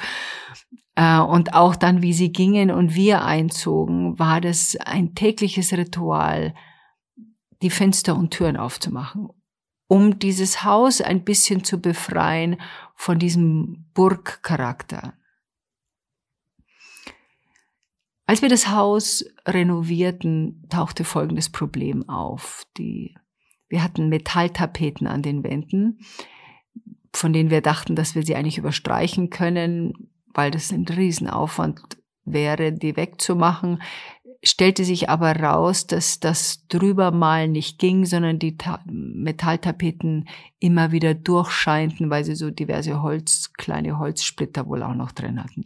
Äh, 0.96 1.20
und 1.20 1.54
auch 1.54 1.76
dann, 1.76 2.02
wie 2.02 2.14
sie 2.14 2.32
gingen 2.32 2.72
und 2.72 2.96
wir 2.96 3.24
einzogen, 3.24 4.18
war 4.18 4.42
das 4.42 4.76
ein 4.84 5.14
tägliches 5.16 5.74
Ritual, 5.74 6.56
die 7.62 7.70
Fenster 7.70 8.16
und 8.16 8.32
Türen 8.32 8.58
aufzumachen, 8.58 9.30
um 9.88 10.18
dieses 10.18 10.64
Haus 10.64 11.02
ein 11.02 11.24
bisschen 11.24 11.64
zu 11.64 11.80
befreien 11.80 12.58
von 12.96 13.20
diesem 13.20 13.86
Burgcharakter. 13.94 15.14
Als 18.28 18.42
wir 18.44 18.50
das 18.50 18.70
Haus 18.70 19.26
renovierten, 19.48 20.64
tauchte 20.70 21.04
folgendes 21.04 21.50
Problem 21.50 22.08
auf. 22.08 22.64
Die, 22.78 23.16
wir 23.68 23.82
hatten 23.84 24.10
Metalltapeten 24.10 25.08
an 25.08 25.24
den 25.24 25.44
Wänden, 25.44 26.00
von 27.14 27.34
denen 27.34 27.50
wir 27.50 27.62
dachten, 27.62 27.96
dass 27.96 28.14
wir 28.14 28.24
sie 28.24 28.36
eigentlich 28.36 28.60
überstreichen 28.60 29.32
können 29.32 30.12
weil 30.38 30.52
das 30.52 30.72
ein 30.72 30.86
Riesenaufwand 30.86 31.82
wäre, 32.24 32.72
die 32.72 32.96
wegzumachen. 32.96 33.82
Stellte 34.44 34.86
sich 34.86 35.10
aber 35.10 35.36
raus, 35.36 35.88
dass 35.88 36.20
das 36.20 36.68
drüber 36.68 37.10
mal 37.10 37.48
nicht 37.48 37.80
ging, 37.80 38.06
sondern 38.06 38.38
die 38.38 38.56
Ta 38.56 38.80
Metalltapeten 38.86 40.30
immer 40.60 40.92
wieder 40.92 41.16
durchscheinten, 41.16 42.12
weil 42.12 42.24
sie 42.24 42.36
so 42.36 42.52
diverse 42.52 43.02
Holz, 43.02 43.52
kleine 43.58 43.98
Holzsplitter 43.98 44.68
wohl 44.68 44.84
auch 44.84 44.94
noch 44.94 45.12
drin 45.12 45.44
hatten. 45.44 45.66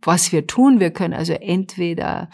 Was 0.00 0.32
wir 0.32 0.46
tun, 0.46 0.80
wir 0.80 0.90
können 0.90 1.14
also 1.14 1.34
entweder 1.34 2.30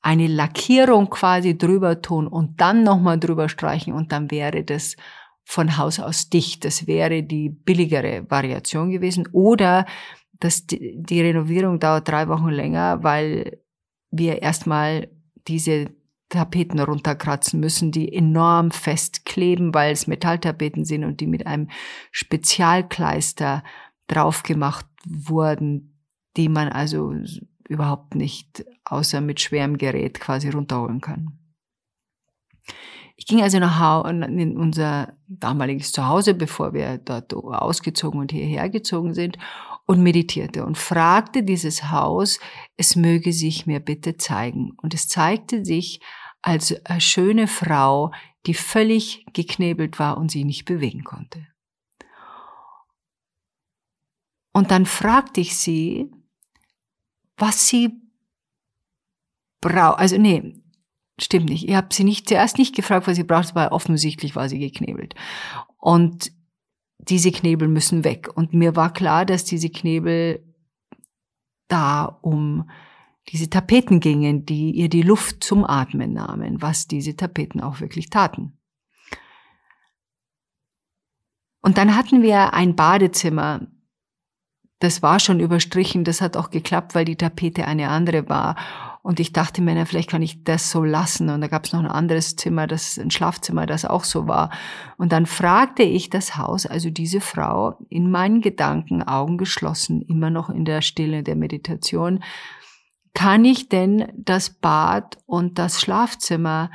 eine 0.00 0.28
Lackierung 0.28 1.10
quasi 1.10 1.58
drüber 1.58 2.00
tun 2.00 2.26
und 2.28 2.60
dann 2.60 2.84
nochmal 2.84 3.18
drüber 3.18 3.48
streichen 3.48 3.92
und 3.92 4.12
dann 4.12 4.30
wäre 4.30 4.62
das 4.62 4.96
von 5.44 5.76
Haus 5.76 5.98
aus 5.98 6.28
dicht. 6.28 6.64
Das 6.64 6.86
wäre 6.86 7.22
die 7.22 7.48
billigere 7.48 8.30
Variation 8.30 8.90
gewesen. 8.90 9.28
Oder 9.32 9.86
dass 10.40 10.66
die, 10.66 10.94
die 10.96 11.20
Renovierung 11.20 11.80
dauert 11.80 12.08
drei 12.08 12.28
Wochen 12.28 12.50
länger, 12.50 13.02
weil 13.02 13.58
wir 14.10 14.42
erstmal 14.42 15.08
diese 15.48 15.90
Tapeten 16.28 16.78
runterkratzen 16.78 17.58
müssen, 17.58 17.90
die 17.90 18.12
enorm 18.12 18.70
festkleben, 18.70 19.72
weil 19.72 19.92
es 19.92 20.06
Metalltapeten 20.06 20.84
sind 20.84 21.04
und 21.04 21.20
die 21.20 21.26
mit 21.26 21.46
einem 21.46 21.70
Spezialkleister 22.12 23.64
draufgemacht 24.06 24.86
wurden, 25.06 25.97
die 26.38 26.48
man 26.48 26.68
also 26.68 27.12
überhaupt 27.68 28.14
nicht 28.14 28.64
außer 28.84 29.20
mit 29.20 29.40
schwerem 29.40 29.76
Gerät 29.76 30.20
quasi 30.20 30.48
runterholen 30.48 31.00
kann. 31.00 31.38
Ich 33.16 33.26
ging 33.26 33.42
also 33.42 33.58
nach 33.58 34.04
in 34.04 34.56
unser 34.56 35.14
damaliges 35.26 35.90
Zuhause, 35.90 36.34
bevor 36.34 36.72
wir 36.72 36.98
dort 36.98 37.34
ausgezogen 37.34 38.20
und 38.20 38.30
hierher 38.30 38.70
gezogen 38.70 39.12
sind 39.12 39.36
und 39.86 40.00
meditierte 40.00 40.64
und 40.64 40.78
fragte 40.78 41.42
dieses 41.42 41.90
Haus, 41.90 42.38
es 42.76 42.94
möge 42.94 43.32
sich 43.32 43.66
mir 43.66 43.80
bitte 43.80 44.16
zeigen. 44.16 44.76
Und 44.80 44.94
es 44.94 45.08
zeigte 45.08 45.64
sich 45.64 46.00
als 46.42 46.74
eine 46.86 47.00
schöne 47.00 47.48
Frau, 47.48 48.12
die 48.46 48.54
völlig 48.54 49.26
geknebelt 49.32 49.98
war 49.98 50.16
und 50.16 50.30
sie 50.30 50.44
nicht 50.44 50.64
bewegen 50.64 51.02
konnte. 51.02 51.44
Und 54.52 54.70
dann 54.70 54.86
fragte 54.86 55.40
ich 55.40 55.56
sie, 55.56 56.12
was 57.38 57.68
sie 57.68 58.00
braucht. 59.60 59.98
Also 59.98 60.18
nee, 60.18 60.62
stimmt 61.18 61.48
nicht. 61.48 61.68
Ich 61.68 61.74
habe 61.74 61.92
sie 61.92 62.04
nicht 62.04 62.28
zuerst 62.28 62.58
nicht 62.58 62.74
gefragt, 62.74 63.06
was 63.06 63.16
sie 63.16 63.24
braucht, 63.24 63.54
weil 63.54 63.68
offensichtlich 63.68 64.36
war 64.36 64.48
sie 64.48 64.58
geknebelt. 64.58 65.14
Und 65.78 66.32
diese 66.98 67.32
Knebel 67.32 67.68
müssen 67.68 68.04
weg. 68.04 68.28
Und 68.34 68.52
mir 68.52 68.76
war 68.76 68.92
klar, 68.92 69.24
dass 69.24 69.44
diese 69.44 69.70
Knebel 69.70 70.44
da 71.68 72.04
um 72.04 72.68
diese 73.28 73.50
Tapeten 73.50 74.00
gingen, 74.00 74.46
die 74.46 74.70
ihr 74.72 74.88
die 74.88 75.02
Luft 75.02 75.44
zum 75.44 75.64
Atmen 75.64 76.14
nahmen, 76.14 76.62
was 76.62 76.86
diese 76.86 77.14
Tapeten 77.14 77.60
auch 77.60 77.80
wirklich 77.80 78.10
taten. 78.10 78.58
Und 81.60 81.76
dann 81.76 81.94
hatten 81.94 82.22
wir 82.22 82.54
ein 82.54 82.74
Badezimmer, 82.76 83.66
das 84.80 85.02
war 85.02 85.18
schon 85.18 85.40
überstrichen, 85.40 86.04
das 86.04 86.20
hat 86.20 86.36
auch 86.36 86.50
geklappt, 86.50 86.94
weil 86.94 87.04
die 87.04 87.16
Tapete 87.16 87.66
eine 87.66 87.88
andere 87.88 88.28
war. 88.28 88.56
Und 89.02 89.20
ich 89.20 89.32
dachte 89.32 89.62
mir, 89.62 89.74
na, 89.74 89.84
vielleicht 89.84 90.10
kann 90.10 90.22
ich 90.22 90.44
das 90.44 90.70
so 90.70 90.84
lassen. 90.84 91.30
Und 91.30 91.40
da 91.40 91.48
gab 91.48 91.64
es 91.64 91.72
noch 91.72 91.80
ein 91.80 91.86
anderes 91.86 92.36
Zimmer, 92.36 92.66
das 92.66 92.98
ein 92.98 93.10
Schlafzimmer, 93.10 93.66
das 93.66 93.84
auch 93.84 94.04
so 94.04 94.28
war. 94.28 94.50
Und 94.96 95.12
dann 95.12 95.26
fragte 95.26 95.82
ich 95.82 96.10
das 96.10 96.36
Haus, 96.36 96.66
also 96.66 96.90
diese 96.90 97.20
Frau, 97.20 97.78
in 97.88 98.10
meinen 98.10 98.40
Gedanken, 98.40 99.02
Augen 99.02 99.38
geschlossen, 99.38 100.02
immer 100.02 100.30
noch 100.30 100.50
in 100.50 100.64
der 100.64 100.82
Stille 100.82 101.22
der 101.22 101.36
Meditation, 101.36 102.22
kann 103.14 103.44
ich 103.44 103.68
denn 103.68 104.12
das 104.14 104.50
Bad 104.50 105.18
und 105.26 105.58
das 105.58 105.80
Schlafzimmer 105.80 106.70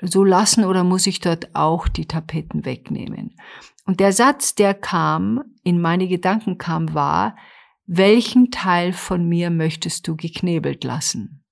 so 0.00 0.24
lassen 0.24 0.64
oder 0.64 0.84
muss 0.84 1.06
ich 1.06 1.20
dort 1.20 1.54
auch 1.54 1.88
die 1.88 2.06
Tapeten 2.06 2.64
wegnehmen? 2.64 3.36
Und 3.84 4.00
der 4.00 4.12
Satz, 4.12 4.54
der 4.54 4.74
kam, 4.74 5.42
in 5.62 5.80
meine 5.80 6.08
Gedanken 6.08 6.58
kam, 6.58 6.94
war, 6.94 7.36
welchen 7.86 8.50
Teil 8.50 8.92
von 8.92 9.28
mir 9.28 9.50
möchtest 9.50 10.08
du 10.08 10.16
geknebelt 10.16 10.84
lassen? 10.84 11.44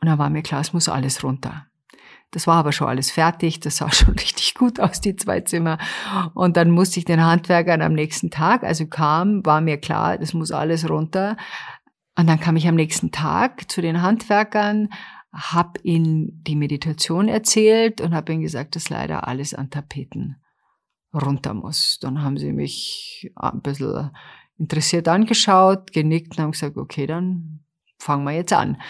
Und 0.00 0.08
da 0.08 0.18
war 0.18 0.30
mir 0.30 0.42
klar, 0.42 0.60
es 0.60 0.72
muss 0.72 0.88
alles 0.88 1.22
runter. 1.22 1.66
Das 2.32 2.46
war 2.46 2.56
aber 2.56 2.72
schon 2.72 2.88
alles 2.88 3.10
fertig, 3.10 3.60
das 3.60 3.76
sah 3.76 3.92
schon 3.92 4.14
richtig 4.14 4.54
gut 4.54 4.80
aus, 4.80 5.00
die 5.00 5.14
zwei 5.16 5.40
Zimmer. 5.42 5.78
Und 6.34 6.56
dann 6.56 6.70
musste 6.70 6.98
ich 6.98 7.04
den 7.04 7.22
Handwerkern 7.22 7.82
am 7.82 7.92
nächsten 7.92 8.30
Tag, 8.30 8.64
also 8.64 8.86
kam, 8.86 9.44
war 9.46 9.60
mir 9.60 9.78
klar, 9.78 10.18
das 10.18 10.32
muss 10.32 10.50
alles 10.50 10.88
runter. 10.88 11.36
Und 12.16 12.26
dann 12.26 12.40
kam 12.40 12.56
ich 12.56 12.66
am 12.68 12.74
nächsten 12.74 13.10
Tag 13.10 13.70
zu 13.70 13.80
den 13.80 14.02
Handwerkern, 14.02 14.88
habe 15.32 15.80
ihnen 15.82 16.42
die 16.44 16.56
Meditation 16.56 17.28
erzählt 17.28 18.00
und 18.00 18.14
habe 18.14 18.32
ihnen 18.32 18.42
gesagt, 18.42 18.76
dass 18.76 18.90
leider 18.90 19.26
alles 19.26 19.54
an 19.54 19.70
Tapeten 19.70 20.36
runter 21.14 21.54
muss. 21.54 21.98
Dann 22.00 22.22
haben 22.22 22.36
sie 22.36 22.52
mich 22.52 23.32
ein 23.36 23.62
bisschen 23.62 24.10
interessiert 24.58 25.08
angeschaut, 25.08 25.92
genickt 25.92 26.36
und 26.36 26.42
haben 26.42 26.52
gesagt, 26.52 26.76
okay, 26.76 27.06
dann 27.06 27.64
fangen 27.98 28.24
wir 28.24 28.32
jetzt 28.32 28.52
an. 28.52 28.80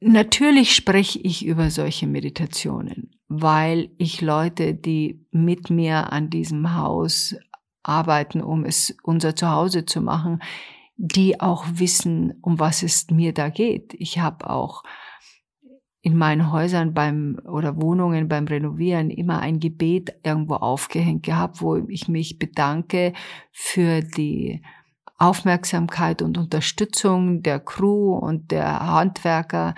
Natürlich 0.00 0.74
spreche 0.74 1.18
ich 1.18 1.44
über 1.44 1.70
solche 1.70 2.06
Meditationen, 2.06 3.10
weil 3.28 3.90
ich 3.98 4.22
Leute, 4.22 4.74
die 4.74 5.26
mit 5.30 5.68
mir 5.68 6.12
an 6.12 6.30
diesem 6.30 6.74
Haus 6.74 7.36
arbeiten, 7.82 8.40
um 8.40 8.64
es 8.64 8.96
unser 9.02 9.36
Zuhause 9.36 9.84
zu 9.84 10.00
machen, 10.00 10.40
die 11.02 11.40
auch 11.40 11.64
wissen, 11.72 12.34
um 12.42 12.58
was 12.58 12.82
es 12.82 13.10
mir 13.10 13.32
da 13.32 13.48
geht. 13.48 13.94
Ich 13.94 14.18
habe 14.18 14.50
auch 14.50 14.82
in 16.02 16.14
meinen 16.14 16.52
Häusern 16.52 16.92
beim 16.92 17.40
oder 17.46 17.80
Wohnungen 17.80 18.28
beim 18.28 18.46
Renovieren 18.46 19.08
immer 19.08 19.40
ein 19.40 19.60
Gebet 19.60 20.14
irgendwo 20.22 20.56
aufgehängt 20.56 21.22
gehabt, 21.22 21.62
wo 21.62 21.76
ich 21.76 22.06
mich 22.08 22.38
bedanke 22.38 23.14
für 23.50 24.02
die 24.02 24.62
Aufmerksamkeit 25.16 26.20
und 26.20 26.36
Unterstützung 26.36 27.42
der 27.42 27.60
Crew 27.60 28.14
und 28.14 28.50
der 28.50 28.80
Handwerker 28.80 29.74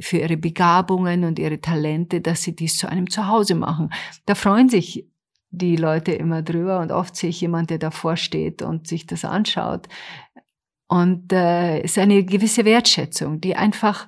für 0.00 0.18
ihre 0.18 0.36
Begabungen 0.36 1.22
und 1.22 1.38
ihre 1.38 1.60
Talente, 1.60 2.20
dass 2.20 2.42
sie 2.42 2.56
dies 2.56 2.76
zu 2.76 2.88
einem 2.88 3.08
Zuhause 3.08 3.54
machen. 3.54 3.90
Da 4.26 4.34
freuen 4.34 4.68
sich 4.68 5.08
die 5.50 5.76
Leute 5.76 6.12
immer 6.12 6.42
drüber 6.42 6.80
und 6.80 6.90
oft 6.90 7.14
sehe 7.14 7.30
ich 7.30 7.40
jemand, 7.40 7.70
der 7.70 7.78
davor 7.78 8.16
steht 8.16 8.62
und 8.62 8.88
sich 8.88 9.06
das 9.06 9.24
anschaut. 9.24 9.88
Und 10.88 11.32
äh, 11.32 11.80
ist 11.80 11.98
eine 11.98 12.24
gewisse 12.24 12.64
Wertschätzung, 12.64 13.40
die 13.40 13.56
einfach 13.56 14.06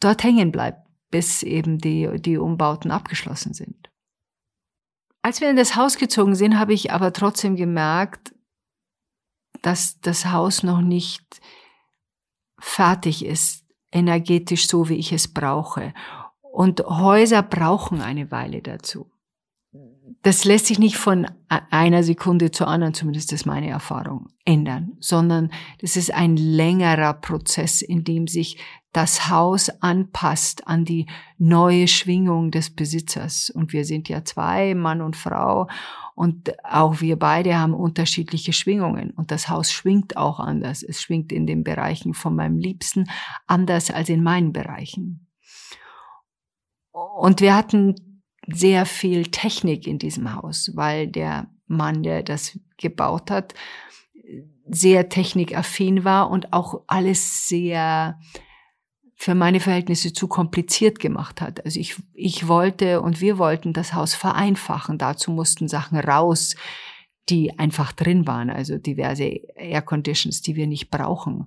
dort 0.00 0.24
hängen 0.24 0.50
bleibt, 0.50 0.86
bis 1.10 1.42
eben 1.42 1.78
die, 1.78 2.08
die 2.20 2.38
Umbauten 2.38 2.90
abgeschlossen 2.90 3.52
sind. 3.52 3.90
Als 5.22 5.40
wir 5.40 5.50
in 5.50 5.56
das 5.56 5.76
Haus 5.76 5.96
gezogen 5.96 6.34
sind, 6.34 6.58
habe 6.58 6.74
ich 6.74 6.92
aber 6.92 7.12
trotzdem 7.12 7.56
gemerkt, 7.56 8.34
dass 9.62 10.00
das 10.00 10.26
Haus 10.26 10.62
noch 10.62 10.80
nicht 10.80 11.40
fertig 12.58 13.24
ist, 13.24 13.64
energetisch 13.90 14.68
so, 14.68 14.88
wie 14.88 14.96
ich 14.96 15.12
es 15.12 15.32
brauche. 15.32 15.94
Und 16.42 16.80
Häuser 16.80 17.42
brauchen 17.42 18.00
eine 18.00 18.30
Weile 18.30 18.60
dazu. 18.60 19.10
Das 20.22 20.44
lässt 20.44 20.66
sich 20.66 20.78
nicht 20.78 20.96
von 20.96 21.26
einer 21.48 22.02
Sekunde 22.02 22.50
zur 22.50 22.68
anderen, 22.68 22.94
zumindest 22.94 23.32
ist 23.32 23.44
meine 23.44 23.68
Erfahrung, 23.68 24.28
ändern, 24.44 24.92
sondern 25.00 25.50
das 25.80 25.96
ist 25.96 26.14
ein 26.14 26.36
längerer 26.36 27.14
Prozess, 27.14 27.82
in 27.82 28.04
dem 28.04 28.26
sich 28.26 28.58
das 28.92 29.28
Haus 29.28 29.70
anpasst 29.82 30.68
an 30.68 30.84
die 30.84 31.06
neue 31.36 31.88
Schwingung 31.88 32.52
des 32.52 32.70
Besitzers. 32.70 33.50
Und 33.50 33.72
wir 33.72 33.84
sind 33.84 34.08
ja 34.08 34.24
zwei, 34.24 34.74
Mann 34.74 35.02
und 35.02 35.16
Frau, 35.16 35.68
und 36.14 36.52
auch 36.64 37.00
wir 37.00 37.18
beide 37.18 37.58
haben 37.58 37.74
unterschiedliche 37.74 38.52
Schwingungen. 38.52 39.10
Und 39.10 39.32
das 39.32 39.48
Haus 39.48 39.72
schwingt 39.72 40.16
auch 40.16 40.38
anders. 40.38 40.84
Es 40.84 41.02
schwingt 41.02 41.32
in 41.32 41.46
den 41.46 41.64
Bereichen 41.64 42.14
von 42.14 42.36
meinem 42.36 42.56
Liebsten 42.56 43.10
anders 43.48 43.90
als 43.90 44.08
in 44.08 44.22
meinen 44.22 44.52
Bereichen. 44.52 45.26
Und 46.92 47.40
wir 47.40 47.56
hatten 47.56 47.96
sehr 48.46 48.86
viel 48.86 49.26
Technik 49.26 49.86
in 49.86 49.98
diesem 49.98 50.34
Haus, 50.34 50.70
weil 50.74 51.08
der 51.08 51.48
Mann, 51.66 52.02
der 52.02 52.22
das 52.22 52.58
gebaut 52.76 53.30
hat, 53.30 53.54
sehr 54.66 55.08
technikaffin 55.08 56.04
war 56.04 56.30
und 56.30 56.52
auch 56.52 56.82
alles 56.86 57.48
sehr 57.48 58.18
für 59.16 59.34
meine 59.34 59.60
Verhältnisse 59.60 60.12
zu 60.12 60.26
kompliziert 60.26 60.98
gemacht 60.98 61.40
hat. 61.40 61.64
Also 61.64 61.78
ich, 61.78 61.96
ich 62.12 62.48
wollte 62.48 63.00
und 63.00 63.20
wir 63.20 63.38
wollten 63.38 63.72
das 63.72 63.94
Haus 63.94 64.14
vereinfachen. 64.14 64.98
Dazu 64.98 65.30
mussten 65.30 65.68
Sachen 65.68 65.98
raus, 65.98 66.56
die 67.28 67.58
einfach 67.58 67.92
drin 67.92 68.26
waren, 68.26 68.50
also 68.50 68.76
diverse 68.76 69.24
Air 69.24 69.82
Conditions, 69.82 70.42
die 70.42 70.56
wir 70.56 70.66
nicht 70.66 70.90
brauchen. 70.90 71.46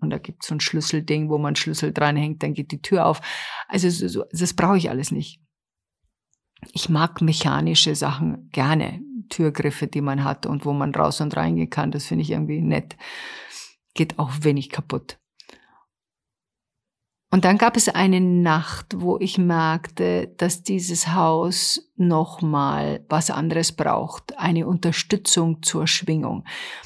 Und 0.00 0.10
da 0.10 0.18
gibt 0.18 0.42
es 0.42 0.48
so 0.48 0.54
ein 0.54 0.60
Schlüsselding, 0.60 1.28
wo 1.28 1.38
man 1.38 1.56
Schlüssel 1.56 1.92
dranhängt, 1.92 2.42
dann 2.42 2.54
geht 2.54 2.70
die 2.70 2.82
Tür 2.82 3.06
auf. 3.06 3.20
Also 3.66 3.88
so, 3.90 4.06
so, 4.06 4.24
das 4.30 4.54
brauche 4.54 4.76
ich 4.76 4.90
alles 4.90 5.10
nicht. 5.10 5.40
Ich 6.72 6.88
mag 6.88 7.20
mechanische 7.20 7.94
Sachen 7.94 8.50
gerne. 8.50 9.00
Türgriffe, 9.28 9.86
die 9.86 10.00
man 10.00 10.24
hat 10.24 10.46
und 10.46 10.64
wo 10.64 10.72
man 10.72 10.94
raus 10.94 11.20
und 11.20 11.36
reingehen 11.36 11.70
kann, 11.70 11.90
das 11.90 12.06
finde 12.06 12.22
ich 12.22 12.30
irgendwie 12.30 12.60
nett. 12.60 12.96
Geht 13.94 14.18
auch 14.18 14.30
wenig 14.42 14.70
kaputt. 14.70 15.18
Und 17.32 17.44
dann 17.44 17.58
gab 17.58 17.76
es 17.76 17.88
eine 17.88 18.20
Nacht, 18.20 19.00
wo 19.00 19.18
ich 19.18 19.36
merkte, 19.36 20.28
dass 20.38 20.62
dieses 20.62 21.12
Haus 21.12 21.90
nochmal 21.96 23.04
was 23.08 23.30
anderes 23.30 23.72
braucht, 23.72 24.38
eine 24.38 24.66
Unterstützung 24.66 25.62
zur 25.62 25.88
Schwingung. 25.88 26.44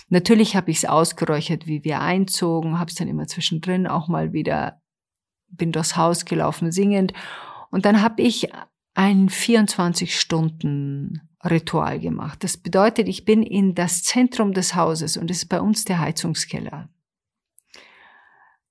Natürlich 0.09 0.57
habe 0.57 0.71
ich 0.71 0.79
es 0.79 0.85
ausgeräuchert, 0.87 1.67
wie 1.67 1.85
wir 1.85 2.01
einzogen, 2.01 2.79
habe 2.79 2.89
es 2.91 2.97
dann 2.97 3.09
immer 3.09 3.27
zwischendrin 3.27 3.87
auch 3.87 4.09
mal 4.09 4.33
wieder, 4.33 4.81
bin 5.51 5.73
durchs 5.73 5.97
Haus 5.97 6.25
gelaufen 6.25 6.73
singend. 6.73 7.13
Und 7.71 7.85
dann 7.85 8.03
habe 8.03 8.23
ich 8.23 8.49
ein 9.01 9.29
24-Stunden-Ritual 9.31 12.01
gemacht. 12.01 12.45
Das 12.45 12.59
bedeutet, 12.59 13.09
ich 13.09 13.25
bin 13.25 13.43
in 13.43 13.75
das 13.75 14.03
Zentrum 14.03 14.53
des 14.53 14.75
Hauses 14.75 15.17
und 15.17 15.31
es 15.31 15.39
ist 15.39 15.49
bei 15.49 15.59
uns 15.59 15.87
der 15.87 16.01
Heizungskeller. 16.01 16.91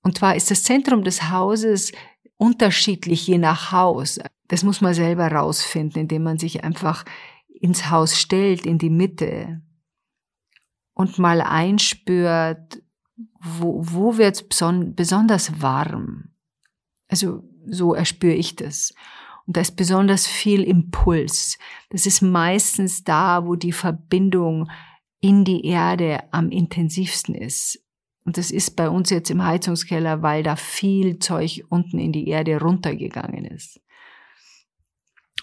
Und 0.03 0.19
zwar 0.19 0.35
ist 0.35 0.51
das 0.51 0.61
Zentrum 0.61 1.03
des 1.03 1.31
Hauses 1.31 1.93
unterschiedlich 2.37 3.25
je 3.25 3.39
nach 3.39 3.71
Haus. 3.71 4.19
Das 4.47 4.61
muss 4.61 4.81
man 4.81 4.93
selber 4.93 5.31
rausfinden, 5.31 6.03
indem 6.03 6.21
man 6.21 6.37
sich 6.37 6.63
einfach 6.63 7.05
ins 7.47 7.89
Haus 7.89 8.15
stellt, 8.15 8.67
in 8.67 8.77
die 8.77 8.91
Mitte 8.91 9.63
und 10.93 11.17
mal 11.17 11.41
einspürt, 11.41 12.83
wo, 13.39 13.81
wo 13.83 14.17
wird 14.17 14.35
es 14.35 14.47
beson 14.47 14.93
besonders 14.93 15.59
warm. 15.59 16.35
Also 17.07 17.41
so 17.65 17.95
erspüre 17.95 18.35
ich 18.35 18.55
das. 18.55 18.93
Und 19.49 19.57
da 19.57 19.61
ist 19.61 19.77
besonders 19.77 20.27
viel 20.27 20.61
Impuls. 20.61 21.57
Das 21.89 22.05
ist 22.05 22.21
meistens 22.21 23.03
da, 23.03 23.47
wo 23.47 23.55
die 23.55 23.71
Verbindung 23.71 24.69
in 25.21 25.43
die 25.43 25.65
Erde 25.65 26.19
am 26.29 26.51
intensivsten 26.51 27.33
ist. 27.33 27.83
Und 28.25 28.37
das 28.37 28.51
ist 28.51 28.75
bei 28.75 28.87
uns 28.87 29.09
jetzt 29.09 29.31
im 29.31 29.43
Heizungskeller, 29.43 30.21
weil 30.21 30.43
da 30.43 30.55
viel 30.55 31.17
Zeug 31.17 31.63
unten 31.67 31.97
in 31.97 32.11
die 32.11 32.27
Erde 32.27 32.61
runtergegangen 32.61 33.43
ist. 33.43 33.81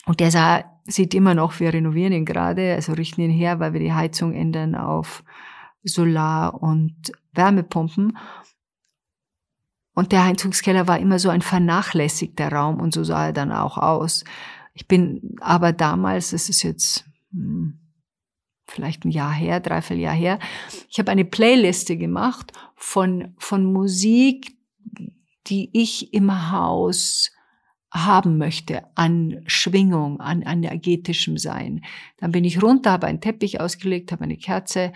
Und 0.05 0.21
der 0.21 0.31
sah, 0.31 0.63
sieht 0.85 1.13
immer 1.13 1.35
noch, 1.35 1.59
wir 1.59 1.75
renovieren 1.75 2.13
ihn 2.13 2.27
gerade, 2.27 2.75
also 2.75 2.93
richten 2.93 3.23
ihn 3.23 3.31
her, 3.33 3.59
weil 3.59 3.73
wir 3.73 3.81
die 3.81 3.93
Heizung 3.93 4.35
ändern 4.35 4.77
auf 4.77 5.25
Solar- 5.83 6.63
und 6.63 7.11
Wärmepumpen. 7.33 8.17
Und 9.97 10.13
der 10.13 10.27
Heizungskeller 10.27 10.87
war 10.87 10.99
immer 10.99 11.19
so 11.19 11.31
ein 11.31 11.41
vernachlässigter 11.41 12.53
Raum 12.53 12.81
und 12.81 12.93
so 12.93 13.03
sah 13.03 13.29
er 13.29 13.33
dann 13.33 13.51
auch 13.51 13.79
aus. 13.79 14.25
Ich 14.75 14.87
bin 14.87 15.37
aber 15.41 15.73
damals, 15.73 16.33
das 16.33 16.51
ist 16.51 16.63
jetzt 16.63 17.07
hm, 17.33 17.81
vielleicht 18.67 19.07
ein 19.07 19.11
Jahr 19.11 19.33
her, 19.33 19.59
dreiviertel 19.59 20.03
Jahr 20.03 20.15
her, 20.15 20.39
ich 20.91 20.99
habe 20.99 21.11
eine 21.11 21.25
Playliste 21.25 21.97
gemacht 21.97 22.53
von, 22.75 23.35
von 23.39 23.73
Musik, 23.73 24.59
die 25.47 25.71
ich 25.73 26.13
im 26.13 26.51
Haus 26.51 27.33
haben 27.91 28.37
möchte 28.37 28.83
an 28.97 29.45
Schwingung, 29.47 30.21
an 30.21 30.43
energetischem 30.43 31.39
Sein. 31.39 31.83
Dann 32.19 32.33
bin 32.33 32.45
ich 32.45 32.63
runter, 32.63 32.91
habe 32.93 33.07
einen 33.07 33.23
Teppich 33.23 33.61
ausgelegt, 33.63 34.13
habe 34.13 34.25
eine 34.25 34.37
Kerze 34.37 34.93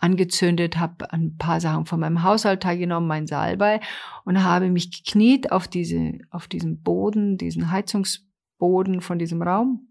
angezündet, 0.00 0.78
habe 0.78 1.12
ein 1.12 1.36
paar 1.36 1.60
Sachen 1.60 1.86
von 1.86 2.00
meinem 2.00 2.22
Haushalter 2.22 2.76
genommen, 2.76 3.06
mein 3.06 3.26
Salbei 3.26 3.80
und 4.24 4.42
habe 4.42 4.70
mich 4.70 4.90
gekniet 5.04 5.52
auf 5.52 5.68
diese, 5.68 6.18
auf 6.30 6.48
diesen 6.48 6.82
Boden, 6.82 7.36
diesen 7.36 7.70
Heizungsboden 7.70 9.00
von 9.00 9.18
diesem 9.18 9.42
Raum 9.42 9.88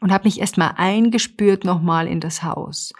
und 0.00 0.12
habe 0.12 0.24
mich 0.24 0.40
erstmal 0.40 0.74
eingespürt 0.76 1.64
nochmal 1.64 2.06
in 2.06 2.20
das 2.20 2.42
Haus. 2.42 2.92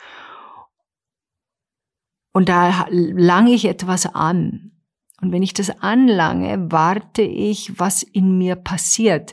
Und 2.32 2.48
da 2.48 2.86
lange 2.90 3.52
ich 3.52 3.64
etwas 3.64 4.06
an. 4.06 4.72
Und 5.20 5.32
wenn 5.32 5.42
ich 5.42 5.54
das 5.54 5.70
anlange, 5.82 6.70
warte 6.70 7.22
ich, 7.22 7.80
was 7.80 8.04
in 8.04 8.38
mir 8.38 8.54
passiert. 8.54 9.32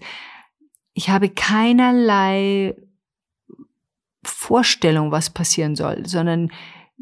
Ich 0.93 1.09
habe 1.09 1.29
keinerlei 1.29 2.75
Vorstellung, 4.23 5.11
was 5.11 5.29
passieren 5.29 5.75
soll, 5.75 6.07
sondern 6.07 6.51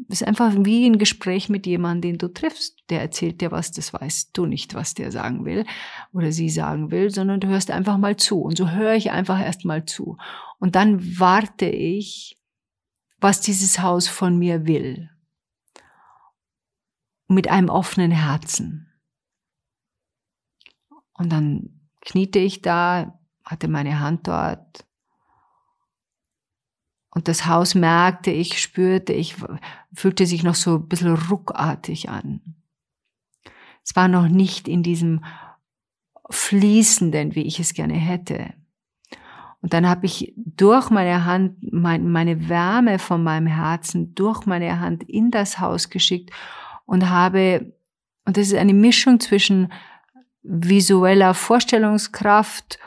ist 0.08 0.24
einfach 0.24 0.52
wie 0.56 0.86
ein 0.86 0.98
Gespräch 0.98 1.48
mit 1.48 1.66
jemandem, 1.66 2.12
den 2.12 2.18
du 2.18 2.32
triffst. 2.32 2.78
Der 2.90 3.00
erzählt 3.00 3.40
dir 3.40 3.52
was, 3.52 3.72
das 3.72 3.92
weißt 3.92 4.36
du 4.36 4.46
nicht, 4.46 4.74
was 4.74 4.94
der 4.94 5.12
sagen 5.12 5.44
will 5.44 5.64
oder 6.12 6.32
sie 6.32 6.50
sagen 6.50 6.90
will, 6.90 7.10
sondern 7.10 7.40
du 7.40 7.48
hörst 7.48 7.70
einfach 7.70 7.96
mal 7.96 8.16
zu. 8.16 8.40
Und 8.40 8.56
so 8.56 8.70
höre 8.70 8.94
ich 8.94 9.10
einfach 9.10 9.40
erst 9.40 9.64
mal 9.64 9.84
zu. 9.84 10.16
Und 10.58 10.74
dann 10.74 11.18
warte 11.18 11.66
ich, 11.66 12.36
was 13.20 13.40
dieses 13.40 13.80
Haus 13.80 14.08
von 14.08 14.38
mir 14.38 14.66
will. 14.66 15.10
Mit 17.28 17.48
einem 17.48 17.68
offenen 17.68 18.10
Herzen. 18.10 18.92
Und 21.14 21.30
dann 21.32 21.88
kniete 22.00 22.38
ich 22.38 22.60
da, 22.60 23.18
hatte 23.44 23.68
meine 23.68 24.00
Hand 24.00 24.26
dort 24.26 24.84
und 27.14 27.28
das 27.28 27.46
Haus 27.46 27.74
merkte 27.74 28.30
ich, 28.30 28.60
spürte 28.60 29.12
ich, 29.12 29.36
fühlte 29.94 30.26
sich 30.26 30.42
noch 30.42 30.56
so 30.56 30.76
ein 30.76 30.88
bisschen 30.88 31.14
ruckartig 31.14 32.08
an. 32.08 32.40
Es 33.84 33.94
war 33.94 34.08
noch 34.08 34.28
nicht 34.28 34.66
in 34.66 34.82
diesem 34.82 35.24
fließenden, 36.30 37.34
wie 37.34 37.42
ich 37.42 37.60
es 37.60 37.74
gerne 37.74 37.94
hätte. 37.94 38.54
Und 39.60 39.72
dann 39.72 39.88
habe 39.88 40.06
ich 40.06 40.34
durch 40.36 40.90
meine 40.90 41.24
Hand, 41.24 41.56
meine 41.72 42.48
Wärme 42.48 42.98
von 42.98 43.22
meinem 43.22 43.46
Herzen 43.46 44.14
durch 44.14 44.44
meine 44.44 44.80
Hand 44.80 45.04
in 45.04 45.30
das 45.30 45.58
Haus 45.58 45.90
geschickt 45.90 46.30
und 46.84 47.08
habe, 47.08 47.72
und 48.26 48.36
das 48.36 48.48
ist 48.48 48.54
eine 48.54 48.74
Mischung 48.74 49.20
zwischen 49.20 49.72
visueller 50.42 51.32
Vorstellungskraft 51.32 52.78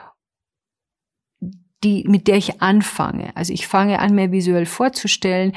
die, 1.83 2.05
mit 2.07 2.27
der 2.27 2.37
ich 2.37 2.61
anfange. 2.61 3.35
Also 3.35 3.53
ich 3.53 3.67
fange 3.67 3.99
an, 3.99 4.15
mir 4.15 4.31
visuell 4.31 4.65
vorzustellen. 4.65 5.53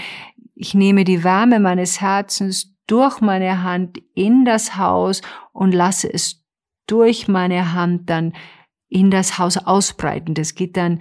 Ich 0.54 0.74
nehme 0.74 1.04
die 1.04 1.24
Wärme 1.24 1.60
meines 1.60 2.00
Herzens 2.00 2.74
durch 2.86 3.20
meine 3.20 3.62
Hand 3.62 3.98
in 4.14 4.44
das 4.44 4.76
Haus 4.76 5.22
und 5.52 5.72
lasse 5.72 6.12
es 6.12 6.44
durch 6.86 7.28
meine 7.28 7.72
Hand 7.72 8.10
dann 8.10 8.34
in 8.88 9.10
das 9.10 9.38
Haus 9.38 9.56
ausbreiten. 9.56 10.34
Das 10.34 10.54
geht 10.54 10.76
dann 10.76 11.00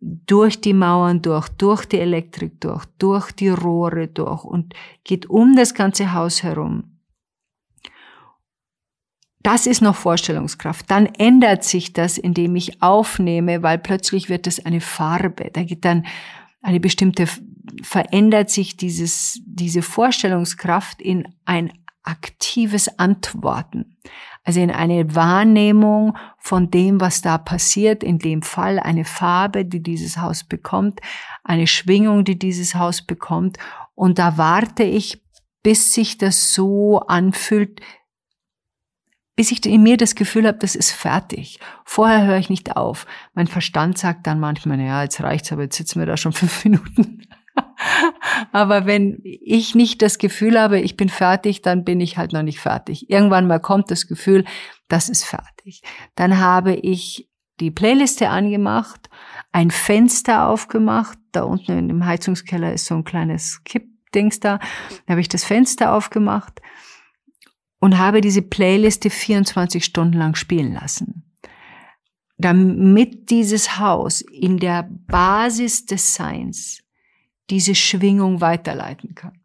durch 0.00 0.60
die 0.60 0.72
Mauern 0.72 1.20
durch, 1.20 1.48
durch 1.50 1.84
die 1.84 1.98
Elektrik 1.98 2.60
durch, 2.60 2.86
durch 2.98 3.32
die 3.32 3.50
Rohre 3.50 4.08
durch 4.08 4.44
und 4.44 4.74
geht 5.04 5.28
um 5.28 5.54
das 5.54 5.74
ganze 5.74 6.14
Haus 6.14 6.42
herum. 6.42 6.89
Das 9.42 9.66
ist 9.66 9.80
noch 9.80 9.96
Vorstellungskraft. 9.96 10.90
Dann 10.90 11.06
ändert 11.06 11.64
sich 11.64 11.92
das, 11.92 12.18
indem 12.18 12.56
ich 12.56 12.82
aufnehme, 12.82 13.62
weil 13.62 13.78
plötzlich 13.78 14.28
wird 14.28 14.46
es 14.46 14.64
eine 14.64 14.80
Farbe. 14.80 15.50
Da 15.52 15.62
geht 15.62 15.84
dann 15.84 16.06
eine 16.62 16.80
bestimmte, 16.80 17.26
verändert 17.82 18.50
sich 18.50 18.76
dieses, 18.76 19.40
diese 19.46 19.80
Vorstellungskraft 19.80 21.00
in 21.00 21.26
ein 21.46 21.72
aktives 22.02 22.98
Antworten. 22.98 23.96
Also 24.44 24.60
in 24.60 24.70
eine 24.70 25.14
Wahrnehmung 25.14 26.16
von 26.38 26.70
dem, 26.70 27.00
was 27.00 27.22
da 27.22 27.38
passiert, 27.38 28.02
in 28.02 28.18
dem 28.18 28.42
Fall 28.42 28.78
eine 28.78 29.04
Farbe, 29.04 29.64
die 29.64 29.82
dieses 29.82 30.16
Haus 30.16 30.44
bekommt, 30.44 31.00
eine 31.44 31.66
Schwingung, 31.66 32.24
die 32.24 32.38
dieses 32.38 32.74
Haus 32.74 33.02
bekommt. 33.02 33.58
Und 33.94 34.18
da 34.18 34.38
warte 34.38 34.82
ich, 34.82 35.22
bis 35.62 35.92
sich 35.92 36.16
das 36.16 36.54
so 36.54 37.00
anfühlt, 37.00 37.80
bis 39.40 39.52
ich 39.52 39.64
in 39.64 39.82
mir 39.82 39.96
das 39.96 40.16
Gefühl 40.16 40.46
habe, 40.46 40.58
das 40.58 40.74
ist 40.74 40.90
fertig. 40.90 41.60
Vorher 41.86 42.26
höre 42.26 42.36
ich 42.36 42.50
nicht 42.50 42.76
auf. 42.76 43.06
Mein 43.32 43.46
Verstand 43.46 43.96
sagt 43.96 44.26
dann 44.26 44.38
manchmal, 44.38 44.78
ja, 44.78 45.02
jetzt 45.02 45.22
reicht's, 45.22 45.50
aber 45.50 45.62
jetzt 45.62 45.78
sitzen 45.78 45.98
wir 45.98 46.04
da 46.04 46.18
schon 46.18 46.32
fünf 46.34 46.62
Minuten. 46.62 47.26
aber 48.52 48.84
wenn 48.84 49.18
ich 49.22 49.74
nicht 49.74 50.02
das 50.02 50.18
Gefühl 50.18 50.60
habe, 50.60 50.78
ich 50.78 50.98
bin 50.98 51.08
fertig, 51.08 51.62
dann 51.62 51.84
bin 51.84 52.02
ich 52.02 52.18
halt 52.18 52.34
noch 52.34 52.42
nicht 52.42 52.60
fertig. 52.60 53.08
Irgendwann 53.08 53.46
mal 53.46 53.60
kommt 53.60 53.90
das 53.90 54.06
Gefühl, 54.06 54.44
das 54.88 55.08
ist 55.08 55.24
fertig. 55.24 55.80
Dann 56.16 56.38
habe 56.38 56.74
ich 56.74 57.30
die 57.60 57.70
Playliste 57.70 58.28
angemacht, 58.28 59.08
ein 59.52 59.70
Fenster 59.70 60.48
aufgemacht. 60.48 61.16
Da 61.32 61.44
unten 61.44 61.88
dem 61.88 62.04
Heizungskeller 62.04 62.74
ist 62.74 62.84
so 62.84 62.94
ein 62.94 63.04
kleines 63.04 63.64
Kippdings 63.64 64.38
da. 64.38 64.58
Da 65.06 65.12
habe 65.12 65.22
ich 65.22 65.28
das 65.28 65.44
Fenster 65.44 65.94
aufgemacht 65.94 66.60
und 67.80 67.98
habe 67.98 68.20
diese 68.20 68.42
Playliste 68.42 69.10
24 69.10 69.84
Stunden 69.84 70.18
lang 70.18 70.36
spielen 70.36 70.74
lassen. 70.74 71.24
Damit 72.36 73.30
dieses 73.30 73.78
Haus 73.78 74.20
in 74.20 74.58
der 74.58 74.88
Basis 74.88 75.86
des 75.86 76.14
Seins 76.14 76.82
diese 77.48 77.74
Schwingung 77.74 78.40
weiterleiten 78.40 79.14
kann. 79.14 79.40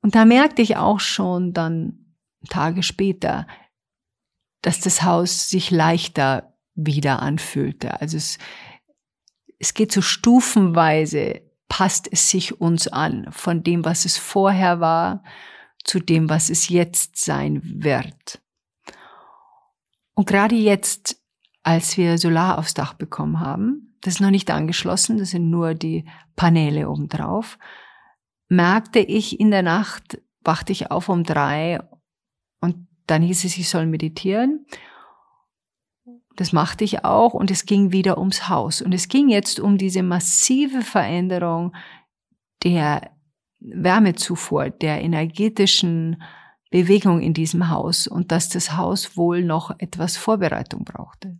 Und 0.00 0.14
da 0.14 0.24
merkte 0.24 0.62
ich 0.62 0.76
auch 0.76 1.00
schon 1.00 1.52
dann 1.52 2.14
Tage 2.48 2.82
später, 2.82 3.46
dass 4.62 4.80
das 4.80 5.02
Haus 5.02 5.50
sich 5.50 5.70
leichter 5.70 6.54
wieder 6.74 7.20
anfühlte. 7.20 8.00
Also 8.00 8.16
es, 8.16 8.38
es 9.58 9.74
geht 9.74 9.92
so 9.92 10.00
stufenweise, 10.00 11.42
passt 11.68 12.08
es 12.10 12.30
sich 12.30 12.60
uns 12.60 12.88
an 12.88 13.26
von 13.32 13.62
dem, 13.62 13.84
was 13.84 14.04
es 14.04 14.16
vorher 14.16 14.80
war 14.80 15.22
zu 15.88 16.00
dem, 16.00 16.28
was 16.28 16.50
es 16.50 16.68
jetzt 16.68 17.16
sein 17.16 17.60
wird. 17.64 18.42
Und 20.14 20.26
gerade 20.26 20.54
jetzt, 20.54 21.20
als 21.62 21.96
wir 21.96 22.18
Solar 22.18 22.58
aufs 22.58 22.74
Dach 22.74 22.94
bekommen 22.94 23.40
haben, 23.40 23.96
das 24.00 24.14
ist 24.14 24.20
noch 24.20 24.30
nicht 24.30 24.50
angeschlossen, 24.50 25.18
das 25.18 25.30
sind 25.30 25.50
nur 25.50 25.74
die 25.74 26.04
Paneele 26.36 26.88
obendrauf, 26.88 27.58
merkte 28.48 28.98
ich 28.98 29.40
in 29.40 29.50
der 29.50 29.62
Nacht, 29.62 30.20
wachte 30.42 30.72
ich 30.72 30.90
auf 30.90 31.08
um 31.08 31.24
drei 31.24 31.80
und 32.60 32.86
dann 33.06 33.22
hieß 33.22 33.44
es, 33.44 33.56
ich 33.56 33.68
soll 33.68 33.86
meditieren. 33.86 34.66
Das 36.36 36.52
machte 36.52 36.84
ich 36.84 37.04
auch 37.04 37.34
und 37.34 37.50
es 37.50 37.66
ging 37.66 37.92
wieder 37.92 38.18
ums 38.18 38.48
Haus. 38.48 38.80
Und 38.80 38.92
es 38.92 39.08
ging 39.08 39.28
jetzt 39.28 39.58
um 39.58 39.76
diese 39.76 40.02
massive 40.02 40.82
Veränderung 40.82 41.74
der 42.62 43.10
Wärmezufuhr, 43.60 44.70
der 44.70 45.02
energetischen 45.02 46.22
Bewegung 46.70 47.20
in 47.20 47.34
diesem 47.34 47.70
Haus 47.70 48.06
und 48.06 48.30
dass 48.30 48.48
das 48.48 48.76
Haus 48.76 49.16
wohl 49.16 49.42
noch 49.42 49.74
etwas 49.78 50.16
Vorbereitung 50.16 50.84
brauchte. 50.84 51.38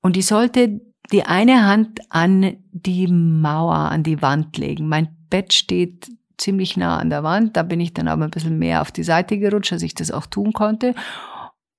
Und 0.00 0.16
ich 0.16 0.26
sollte 0.26 0.80
die 1.12 1.24
eine 1.24 1.66
Hand 1.66 2.00
an 2.08 2.56
die 2.72 3.08
Mauer, 3.08 3.74
an 3.74 4.02
die 4.02 4.22
Wand 4.22 4.56
legen. 4.56 4.88
Mein 4.88 5.08
Bett 5.28 5.52
steht 5.52 6.10
ziemlich 6.38 6.76
nah 6.76 6.98
an 6.98 7.10
der 7.10 7.22
Wand, 7.22 7.56
da 7.56 7.62
bin 7.62 7.80
ich 7.80 7.94
dann 7.94 8.08
aber 8.08 8.24
ein 8.24 8.30
bisschen 8.30 8.58
mehr 8.58 8.80
auf 8.80 8.90
die 8.90 9.02
Seite 9.02 9.38
gerutscht, 9.38 9.72
als 9.72 9.82
ich 9.82 9.94
das 9.94 10.10
auch 10.10 10.26
tun 10.26 10.52
konnte. 10.52 10.94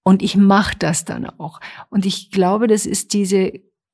Und 0.04 0.22
ich 0.22 0.38
mache 0.38 0.76
das 0.78 1.06
dann 1.06 1.26
auch. 1.40 1.60
Und 1.90 2.06
ich 2.06 2.30
glaube, 2.30 2.68
das 2.68 2.86
ist 2.86 3.14
diese 3.14 3.54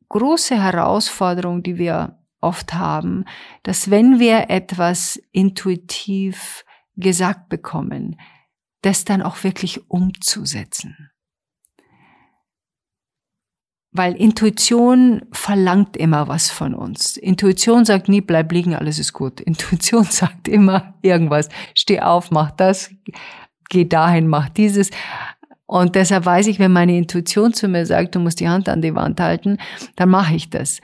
große 0.09 0.61
Herausforderung, 0.61 1.63
die 1.63 1.77
wir 1.77 2.20
oft 2.41 2.73
haben, 2.73 3.25
dass 3.63 3.89
wenn 3.89 4.19
wir 4.19 4.49
etwas 4.49 5.21
intuitiv 5.31 6.65
gesagt 6.95 7.49
bekommen, 7.49 8.19
das 8.81 9.05
dann 9.05 9.21
auch 9.21 9.43
wirklich 9.43 9.89
umzusetzen. 9.89 11.11
Weil 13.93 14.15
Intuition 14.15 15.23
verlangt 15.33 15.97
immer 15.97 16.29
was 16.29 16.49
von 16.49 16.73
uns. 16.73 17.17
Intuition 17.17 17.83
sagt 17.83 18.07
nie, 18.07 18.21
bleib 18.21 18.51
liegen, 18.51 18.73
alles 18.73 18.99
ist 18.99 19.11
gut. 19.11 19.39
Intuition 19.41 20.05
sagt 20.05 20.47
immer 20.47 20.95
irgendwas. 21.01 21.49
Steh 21.75 21.99
auf, 21.99 22.31
mach 22.31 22.51
das, 22.51 22.89
geh 23.69 23.85
dahin, 23.85 24.27
mach 24.27 24.49
dieses. 24.49 24.91
Und 25.65 25.95
deshalb 25.95 26.25
weiß 26.25 26.47
ich, 26.47 26.59
wenn 26.59 26.71
meine 26.71 26.97
Intuition 26.97 27.53
zu 27.53 27.67
mir 27.67 27.85
sagt, 27.85 28.15
du 28.15 28.19
musst 28.19 28.39
die 28.39 28.49
Hand 28.49 28.67
an 28.67 28.81
die 28.81 28.95
Wand 28.95 29.19
halten, 29.19 29.57
dann 29.95 30.09
mache 30.09 30.35
ich 30.35 30.49
das. 30.49 30.81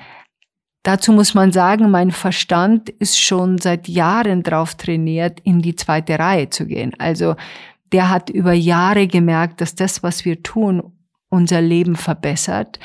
Dazu 0.83 1.11
muss 1.11 1.33
man 1.33 1.51
sagen, 1.51 1.91
mein 1.91 2.11
Verstand 2.11 2.89
ist 2.89 3.19
schon 3.19 3.57
seit 3.57 3.87
Jahren 3.87 4.43
drauf 4.43 4.75
trainiert, 4.75 5.39
in 5.41 5.61
die 5.61 5.75
zweite 5.75 6.17
Reihe 6.17 6.49
zu 6.49 6.65
gehen. 6.65 6.93
Also 6.97 7.35
der 7.91 8.09
hat 8.09 8.29
über 8.29 8.53
Jahre 8.53 9.07
gemerkt, 9.07 9.61
dass 9.61 9.75
das, 9.75 10.03
was 10.03 10.25
wir 10.25 10.43
tun, 10.43 10.93
unser 11.29 11.61
Leben 11.61 11.95
verbessert. 11.95 12.79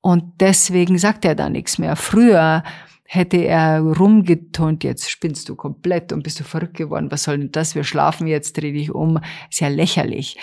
Und 0.00 0.40
deswegen 0.40 0.98
sagt 0.98 1.24
er 1.24 1.34
da 1.34 1.50
nichts 1.50 1.78
mehr. 1.78 1.96
Früher 1.96 2.62
hätte 3.04 3.38
er 3.38 3.80
rumgetont, 3.80 4.84
jetzt 4.84 5.10
spinnst 5.10 5.48
du 5.48 5.56
komplett 5.56 6.12
und 6.12 6.22
bist 6.22 6.38
du 6.38 6.44
verrückt 6.44 6.76
geworden, 6.76 7.10
was 7.10 7.24
soll 7.24 7.38
denn 7.38 7.50
das, 7.50 7.74
wir 7.74 7.82
schlafen 7.82 8.28
jetzt, 8.28 8.56
dreh 8.56 8.70
dich 8.70 8.94
um, 8.94 9.18
ist 9.50 9.60
ja 9.60 9.66
lächerlich. 9.66 10.38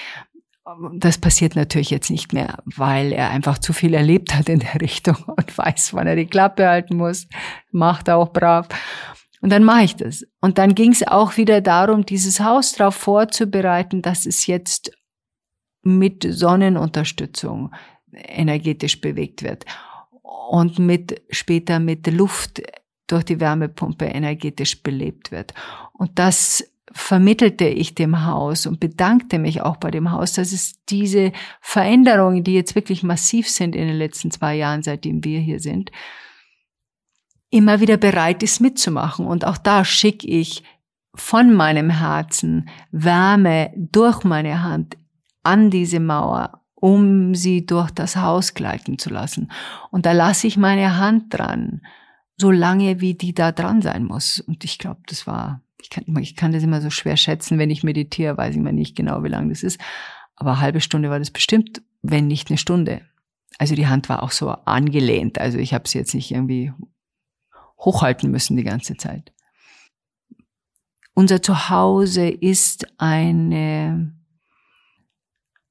Das 0.96 1.18
passiert 1.18 1.56
natürlich 1.56 1.92
jetzt 1.92 2.10
nicht 2.10 2.34
mehr, 2.34 2.58
weil 2.66 3.14
er 3.14 3.30
einfach 3.30 3.58
zu 3.58 3.72
viel 3.72 3.94
erlebt 3.94 4.36
hat 4.36 4.50
in 4.50 4.60
der 4.60 4.76
Richtung 4.82 5.16
und 5.26 5.58
weiß, 5.58 5.94
wann 5.94 6.08
er 6.08 6.16
die 6.16 6.28
Klappe 6.28 6.68
halten 6.68 6.98
muss. 6.98 7.28
Macht 7.72 8.08
er 8.08 8.18
auch 8.18 8.34
brav. 8.34 8.68
Und 9.42 9.52
dann 9.52 9.64
mache 9.64 9.84
ich 9.84 9.96
das. 9.96 10.26
Und 10.42 10.58
dann 10.58 10.76
ging 10.76 10.92
es 10.92 11.08
auch 11.08 11.38
wieder 11.38 11.62
darum, 11.62 12.06
dieses 12.06 12.40
Haus 12.40 12.74
darauf 12.74 12.96
vorzubereiten, 12.96 14.02
dass 14.02 14.26
es 14.26 14.48
jetzt 14.48 14.92
mit 15.84 16.26
Sonnenunterstützung 16.28 17.72
energetisch 18.12 19.00
bewegt 19.00 19.44
wird 19.44 19.66
und 20.50 20.80
mit 20.80 21.22
später 21.30 21.80
mit 21.80 22.08
Luft 22.08 22.62
durch 23.06 23.24
die 23.24 23.40
Wärmepumpe 23.40 24.06
energetisch 24.06 24.82
belebt 24.84 25.32
wird. 25.32 25.54
Und 25.94 26.20
das 26.20 26.64
vermittelte 26.98 27.66
ich 27.66 27.94
dem 27.96 28.26
Haus 28.26 28.66
und 28.66 28.80
bedankte 28.80 29.38
mich 29.38 29.62
auch 29.62 29.78
bei 29.78 29.92
dem 29.92 30.12
Haus, 30.12 30.34
dass 30.34 30.52
es 30.52 30.84
diese 30.90 31.32
Veränderungen, 31.62 32.44
die 32.44 32.54
jetzt 32.54 32.76
wirklich 32.76 33.04
massiv 33.04 33.48
sind 33.50 33.76
in 33.76 33.88
den 33.88 33.98
letzten 33.98 34.32
zwei 34.32 34.56
Jahren, 34.56 34.82
seitdem 34.82 35.24
wir 35.24 35.40
hier 35.40 35.60
sind, 35.60 35.92
immer 37.50 37.80
wieder 37.80 37.98
bereit 37.98 38.42
ist 38.42 38.62
mitzumachen. 38.62 39.28
Und 39.28 39.46
auch 39.46 39.58
da 39.58 39.86
schicke 39.86 40.28
ich 40.28 40.64
von 41.14 41.54
meinem 41.54 41.92
Herzen 41.92 42.68
Wärme 42.92 43.72
durch 43.76 44.24
meine 44.24 44.64
Hand 44.64 44.98
an 45.44 45.70
diese 45.70 46.00
Mauer, 46.00 46.64
um 46.74 47.36
sie 47.36 47.66
durch 47.66 47.92
das 47.92 48.16
Haus 48.16 48.56
gleiten 48.56 48.98
zu 48.98 49.12
lassen. 49.12 49.52
Und 49.92 50.06
da 50.08 50.14
lasse 50.14 50.48
ich 50.48 50.58
meine 50.58 50.98
Hand 50.98 51.34
dran, 51.34 51.82
so 52.38 52.50
lange 52.50 53.02
wie 53.02 53.14
die 53.14 53.34
da 53.34 53.52
dran 53.52 53.82
sein 53.82 54.04
muss. 54.04 54.40
Und 54.40 54.64
ich 54.64 54.80
glaube, 54.80 55.02
das 55.08 55.28
war 55.28 55.62
ich 55.88 55.90
kann, 55.90 56.22
ich 56.22 56.36
kann 56.36 56.52
das 56.52 56.64
immer 56.64 56.82
so 56.82 56.90
schwer 56.90 57.18
schätzen, 57.18 57.58
wenn 57.60 57.70
ich 57.70 57.84
meditiere, 57.84 58.38
weiß 58.38 58.56
ich 58.56 58.62
mal 58.62 58.74
nicht 58.74 58.96
genau, 58.96 59.24
wie 59.24 59.30
lang 59.30 59.50
das 59.50 59.64
ist. 59.64 59.80
Aber 60.36 60.52
eine 60.52 60.62
halbe 60.62 60.82
Stunde 60.82 61.10
war 61.10 61.20
das 61.20 61.32
bestimmt, 61.32 61.82
wenn 62.02 62.28
nicht 62.28 62.50
eine 62.50 62.58
Stunde. 62.58 63.02
Also 63.58 63.74
die 63.74 63.88
Hand 63.88 64.10
war 64.10 64.22
auch 64.22 64.32
so 64.32 64.50
angelehnt. 64.50 65.40
Also 65.40 65.58
ich 65.58 65.74
habe 65.74 65.88
sie 65.88 65.98
jetzt 65.98 66.14
nicht 66.14 66.32
irgendwie 66.32 66.74
hochhalten 67.80 68.30
müssen 68.30 68.58
die 68.58 68.64
ganze 68.64 68.98
Zeit. 68.98 69.34
Unser 71.14 71.42
Zuhause 71.42 72.28
ist 72.28 72.86
eine 73.00 74.14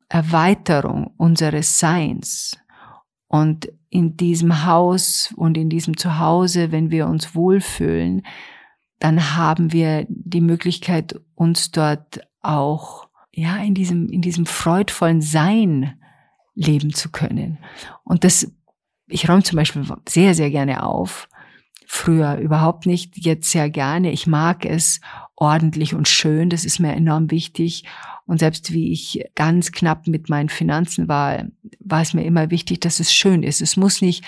Erweiterung 0.09 1.13
unseres 1.19 1.79
Seins. 1.79 2.57
Und 3.29 3.69
in 3.91 4.17
diesem 4.17 4.65
Haus 4.65 5.33
und 5.37 5.57
in 5.57 5.69
diesem 5.69 5.97
Zuhause, 5.97 6.73
wenn 6.73 6.91
wir 6.91 7.07
uns 7.07 7.35
wohlfühlen, 7.35 8.23
dann 8.99 9.37
haben 9.37 9.73
wir 9.73 10.07
die 10.09 10.41
Möglichkeit, 10.41 11.21
uns 11.35 11.71
dort 11.71 12.21
auch, 12.41 13.09
ja, 13.33 13.57
in 13.59 13.75
diesem, 13.75 14.09
in 14.09 14.23
diesem 14.23 14.47
freudvollen 14.47 15.21
Sein 15.21 16.01
leben 16.55 16.95
zu 16.95 17.11
können. 17.11 17.59
Und 18.05 18.25
das, 18.25 18.51
ich 19.07 19.29
räume 19.29 19.43
zum 19.43 19.57
Beispiel 19.57 19.85
sehr, 20.09 20.35
sehr 20.35 20.51
gerne 20.51 20.83
auf. 20.83 21.29
Früher 21.87 22.37
überhaupt 22.37 22.87
nicht, 22.87 23.17
jetzt 23.19 23.51
sehr 23.51 23.71
gerne. 23.71 24.11
Ich 24.11 24.27
mag 24.27 24.65
es 24.65 25.01
ordentlich 25.37 25.95
und 25.95 26.09
schön. 26.09 26.51
Das 26.51 26.65
ist 26.65 26.81
mir 26.81 26.95
enorm 26.95 27.31
wichtig. 27.31 27.85
Und 28.27 28.41
selbst 28.41 28.73
wie 28.73 28.91
ich 28.91 29.25
ganz 29.35 29.71
knapp 29.71 30.09
mit 30.09 30.29
meinen 30.29 30.49
Finanzen 30.49 31.07
war, 31.07 31.45
war 31.79 32.03
es 32.03 32.13
mir 32.13 32.25
immer 32.25 32.51
wichtig, 32.51 32.81
dass 32.81 32.99
es 32.99 33.15
schön 33.15 33.43
ist. 33.43 33.61
Es 33.61 33.77
muss 33.77 34.03
nicht, 34.03 34.25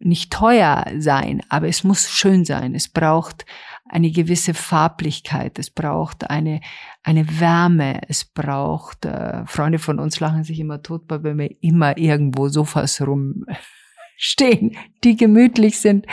nicht 0.00 0.32
teuer 0.32 0.84
sein, 0.98 1.42
aber 1.48 1.68
es 1.68 1.84
muss 1.84 2.10
schön 2.10 2.44
sein. 2.44 2.74
Es 2.74 2.88
braucht 2.88 3.46
eine 3.88 4.10
gewisse 4.10 4.54
Farblichkeit, 4.54 5.58
es 5.58 5.70
braucht 5.70 6.28
eine, 6.30 6.60
eine 7.02 7.40
Wärme, 7.40 8.00
es 8.08 8.24
braucht, 8.24 9.04
äh, 9.04 9.46
Freunde 9.46 9.78
von 9.78 10.00
uns 10.00 10.20
lachen 10.20 10.44
sich 10.44 10.58
immer 10.58 10.82
tot, 10.82 11.04
weil 11.08 11.22
wir 11.22 11.50
immer 11.62 11.96
irgendwo 11.96 12.48
Sofas 12.48 13.00
rumstehen, 13.00 14.76
die 15.04 15.16
gemütlich 15.16 15.78
sind. 15.78 16.06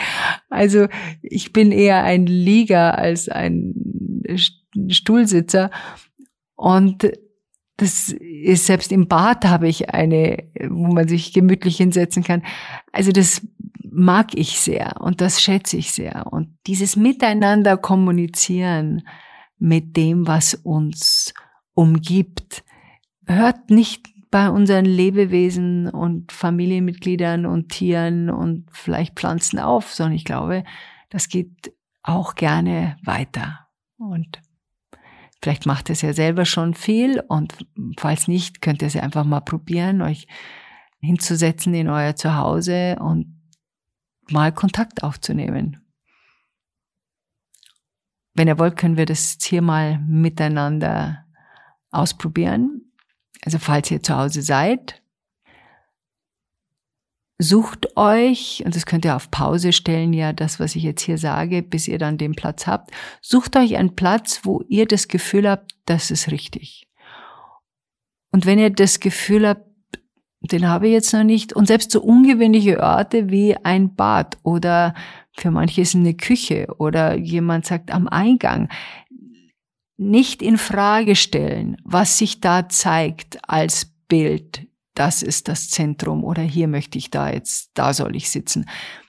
Also 0.50 0.86
ich 1.22 1.52
bin 1.52 1.72
eher 1.72 2.04
ein 2.04 2.26
Lieger 2.26 2.96
als 2.96 3.28
ein 3.28 3.74
Stuhlsitzer. 4.88 5.70
Und 6.56 7.10
das 7.76 8.10
ist 8.10 8.66
selbst 8.66 8.92
im 8.92 9.08
Bad 9.08 9.44
habe 9.46 9.68
ich 9.68 9.90
eine, 9.90 10.44
wo 10.68 10.86
man 10.86 11.08
sich 11.08 11.32
gemütlich 11.32 11.76
hinsetzen 11.76 12.22
kann. 12.22 12.42
Also 12.92 13.10
das 13.10 13.46
mag 13.82 14.34
ich 14.34 14.60
sehr 14.60 15.00
und 15.00 15.20
das 15.20 15.42
schätze 15.42 15.76
ich 15.76 15.92
sehr. 15.92 16.26
Und 16.32 16.56
dieses 16.66 16.96
Miteinander 16.96 17.76
kommunizieren 17.76 19.06
mit 19.58 19.96
dem, 19.96 20.26
was 20.26 20.54
uns 20.54 21.34
umgibt, 21.74 22.64
hört 23.26 23.70
nicht 23.70 24.08
bei 24.30 24.50
unseren 24.50 24.84
Lebewesen 24.84 25.88
und 25.88 26.32
Familienmitgliedern 26.32 27.46
und 27.46 27.70
Tieren 27.70 28.30
und 28.30 28.66
vielleicht 28.72 29.14
Pflanzen 29.14 29.58
auf, 29.58 29.92
sondern 29.92 30.16
ich 30.16 30.24
glaube, 30.24 30.64
das 31.10 31.28
geht 31.28 31.72
auch 32.02 32.34
gerne 32.34 32.96
weiter. 33.04 33.68
Und 33.96 34.40
Vielleicht 35.44 35.66
macht 35.66 35.90
es 35.90 36.00
ja 36.00 36.14
selber 36.14 36.46
schon 36.46 36.72
viel 36.72 37.20
und 37.20 37.66
falls 37.98 38.28
nicht, 38.28 38.62
könnt 38.62 38.80
ihr 38.80 38.88
es 38.88 38.94
ja 38.94 39.02
einfach 39.02 39.24
mal 39.24 39.42
probieren, 39.42 40.00
euch 40.00 40.26
hinzusetzen 41.00 41.74
in 41.74 41.90
euer 41.90 42.16
Zuhause 42.16 42.96
und 42.98 43.42
mal 44.30 44.52
Kontakt 44.52 45.02
aufzunehmen. 45.02 45.84
Wenn 48.32 48.48
ihr 48.48 48.58
wollt, 48.58 48.78
können 48.78 48.96
wir 48.96 49.04
das 49.04 49.36
hier 49.38 49.60
mal 49.60 49.98
miteinander 49.98 51.26
ausprobieren. 51.90 52.90
Also 53.44 53.58
falls 53.58 53.90
ihr 53.90 54.02
zu 54.02 54.16
Hause 54.16 54.40
seid, 54.40 55.02
sucht 57.38 57.96
euch, 57.96 58.62
und 58.64 58.76
das 58.76 58.86
könnt 58.86 59.04
ihr 59.04 59.16
auf 59.16 59.30
Pause 59.30 59.72
stellen, 59.72 60.12
ja, 60.12 60.32
das, 60.32 60.60
was 60.60 60.76
ich 60.76 60.82
jetzt 60.82 61.02
hier 61.02 61.18
sage, 61.18 61.62
bis 61.62 61.88
ihr 61.88 61.98
dann 61.98 62.18
den 62.18 62.34
Platz 62.34 62.66
habt, 62.66 62.90
sucht 63.20 63.56
euch 63.56 63.76
einen 63.76 63.96
Platz, 63.96 64.40
wo 64.44 64.62
ihr 64.68 64.86
das 64.86 65.08
Gefühl 65.08 65.48
habt, 65.48 65.72
das 65.86 66.10
ist 66.10 66.30
richtig. 66.30 66.86
Und 68.30 68.46
wenn 68.46 68.58
ihr 68.58 68.70
das 68.70 69.00
Gefühl 69.00 69.48
habt, 69.48 69.66
den 70.40 70.68
habe 70.68 70.86
ich 70.86 70.92
jetzt 70.92 71.12
noch 71.12 71.24
nicht, 71.24 71.52
und 71.52 71.66
selbst 71.66 71.90
so 71.90 72.02
ungewöhnliche 72.02 72.80
Orte 72.80 73.30
wie 73.30 73.56
ein 73.56 73.94
Bad 73.94 74.38
oder 74.42 74.94
für 75.36 75.50
manche 75.50 75.80
ist 75.80 75.94
eine 75.94 76.14
Küche 76.14 76.68
oder 76.78 77.16
jemand 77.16 77.66
sagt 77.66 77.90
am 77.90 78.06
Eingang, 78.06 78.68
nicht 79.96 80.42
in 80.42 80.58
Frage 80.58 81.16
stellen, 81.16 81.76
was 81.84 82.18
sich 82.18 82.40
da 82.40 82.68
zeigt 82.68 83.38
als 83.48 83.86
Bild, 84.08 84.66
das 84.94 85.22
ist 85.22 85.48
das 85.48 85.68
Zentrum 85.70 86.22
oder 86.22 86.42
hier 86.42 86.68
möchte 86.68 86.98
ich 86.98 87.10
da 87.10 87.30
jetzt, 87.30 87.70
da 87.74 87.92
soll 87.92 88.14
ich 88.14 88.30
sitzen. 88.30 88.66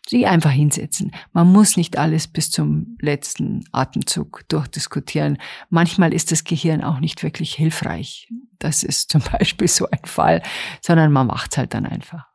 Sie 0.08 0.26
einfach 0.26 0.52
hinsetzen. 0.52 1.12
Man 1.32 1.52
muss 1.52 1.78
nicht 1.78 1.98
alles 1.98 2.28
bis 2.28 2.52
zum 2.52 2.98
letzten 3.00 3.64
Atemzug 3.72 4.48
durchdiskutieren. 4.50 5.38
Manchmal 5.70 6.14
ist 6.14 6.32
das 6.32 6.44
Gehirn 6.44 6.84
auch 6.84 7.00
nicht 7.00 7.24
wirklich 7.24 7.54
hilfreich. 7.54 8.28
Das 8.60 8.84
ist 8.84 9.12
zum 9.12 9.22
Beispiel 9.32 9.68
so 9.68 9.88
ein 9.90 10.06
Fall, 10.06 10.42
sondern 10.82 11.12
man 11.12 11.28
macht's 11.28 11.58
halt 11.58 11.74
dann 11.74 11.86
einfach. 11.86 12.28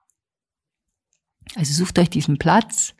Also 1.57 1.73
sucht 1.75 1.99
euch 1.99 2.11
diesen 2.11 2.39
Platz, 2.39 2.95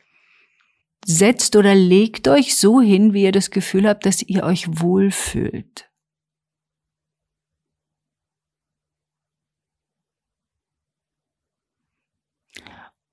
setzt 1.05 1.55
oder 1.55 1.75
legt 1.75 2.27
euch 2.27 2.55
so 2.57 2.81
hin, 2.81 3.13
wie 3.13 3.23
ihr 3.23 3.31
das 3.31 3.51
Gefühl 3.51 3.87
habt, 3.87 4.05
dass 4.05 4.21
ihr 4.21 4.43
euch 4.43 4.81
wohlfühlt. 4.81 5.90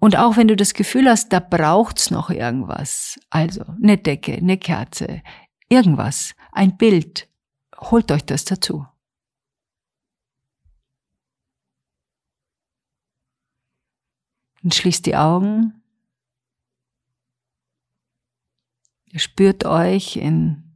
Und 0.00 0.16
auch 0.16 0.36
wenn 0.36 0.48
du 0.48 0.56
das 0.56 0.74
Gefühl 0.74 1.08
hast, 1.08 1.32
da 1.32 1.40
braucht's 1.40 2.10
noch 2.10 2.30
irgendwas, 2.30 3.18
also 3.30 3.64
eine 3.82 3.98
Decke, 3.98 4.34
eine 4.34 4.56
Kerze, 4.56 5.22
irgendwas, 5.68 6.34
ein 6.52 6.76
Bild, 6.76 7.28
holt 7.76 8.12
euch 8.12 8.24
das 8.24 8.44
dazu. 8.44 8.86
Und 14.62 14.74
schließt 14.74 15.06
die 15.06 15.16
Augen. 15.16 15.82
Ihr 19.06 19.20
spürt 19.20 19.64
euch 19.64 20.16
in 20.16 20.68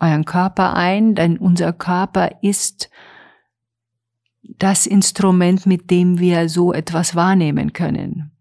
euren 0.00 0.24
Körper 0.24 0.74
ein, 0.74 1.14
denn 1.14 1.38
unser 1.38 1.72
Körper 1.72 2.42
ist 2.42 2.90
das 4.42 4.86
Instrument, 4.86 5.66
mit 5.66 5.90
dem 5.90 6.18
wir 6.18 6.48
so 6.48 6.72
etwas 6.72 7.14
wahrnehmen 7.14 7.72
können. 7.72 8.32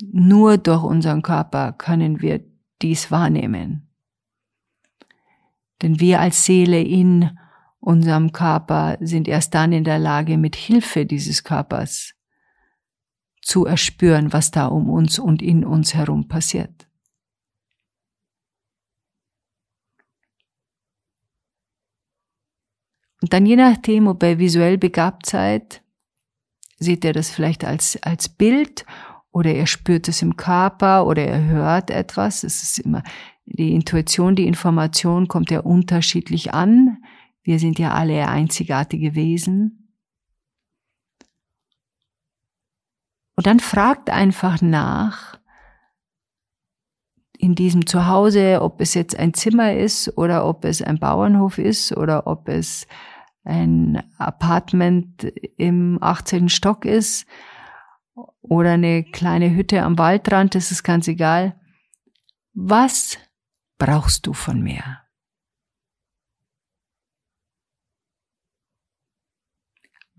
Nur 0.00 0.58
durch 0.58 0.82
unseren 0.82 1.22
Körper 1.22 1.72
können 1.72 2.20
wir 2.20 2.44
dies 2.82 3.10
wahrnehmen. 3.10 3.88
Denn 5.82 6.00
wir 6.00 6.20
als 6.20 6.44
Seele 6.44 6.80
in 6.80 7.30
unserem 7.80 8.32
Körper 8.32 8.96
sind 9.00 9.28
erst 9.28 9.54
dann 9.54 9.72
in 9.72 9.84
der 9.84 9.98
Lage, 9.98 10.36
mit 10.36 10.56
Hilfe 10.56 11.06
dieses 11.06 11.44
Körpers 11.44 12.14
zu 13.40 13.64
erspüren, 13.64 14.32
was 14.32 14.50
da 14.50 14.66
um 14.66 14.90
uns 14.90 15.18
und 15.18 15.42
in 15.42 15.64
uns 15.64 15.94
herum 15.94 16.28
passiert. 16.28 16.87
Und 23.20 23.32
dann 23.32 23.46
je 23.46 23.56
nachdem, 23.56 24.06
ob 24.06 24.22
ihr 24.22 24.38
visuell 24.38 24.78
begabt 24.78 25.26
seid, 25.26 25.82
seht 26.78 27.04
ihr 27.04 27.12
das 27.12 27.30
vielleicht 27.30 27.64
als, 27.64 28.00
als 28.02 28.28
Bild 28.28 28.84
oder 29.32 29.54
ihr 29.54 29.66
spürt 29.66 30.08
es 30.08 30.22
im 30.22 30.36
Körper 30.36 31.06
oder 31.06 31.26
ihr 31.26 31.44
hört 31.44 31.90
etwas. 31.90 32.44
Es 32.44 32.62
ist 32.62 32.78
immer 32.78 33.02
die 33.44 33.74
Intuition, 33.74 34.36
die 34.36 34.46
Information 34.46 35.26
kommt 35.26 35.50
ja 35.50 35.60
unterschiedlich 35.60 36.54
an. 36.54 36.98
Wir 37.42 37.58
sind 37.58 37.78
ja 37.78 37.92
alle 37.92 38.28
einzigartige 38.28 39.14
Wesen. 39.14 39.94
Und 43.34 43.46
dann 43.46 43.60
fragt 43.60 44.10
einfach 44.10 44.60
nach, 44.60 45.38
in 47.38 47.54
diesem 47.54 47.86
Zuhause, 47.86 48.60
ob 48.60 48.80
es 48.80 48.94
jetzt 48.94 49.16
ein 49.16 49.32
Zimmer 49.32 49.72
ist 49.72 50.16
oder 50.18 50.44
ob 50.44 50.64
es 50.64 50.82
ein 50.82 50.98
Bauernhof 50.98 51.58
ist 51.58 51.96
oder 51.96 52.26
ob 52.26 52.48
es 52.48 52.86
ein 53.44 54.02
Apartment 54.18 55.24
im 55.56 55.98
18. 56.02 56.48
Stock 56.48 56.84
ist 56.84 57.26
oder 58.42 58.72
eine 58.72 59.04
kleine 59.04 59.54
Hütte 59.54 59.82
am 59.82 59.96
Waldrand, 59.98 60.54
das 60.54 60.70
ist 60.70 60.82
ganz 60.82 61.06
egal. 61.08 61.58
Was 62.52 63.18
brauchst 63.78 64.26
du 64.26 64.32
von 64.32 64.60
mir? 64.60 65.00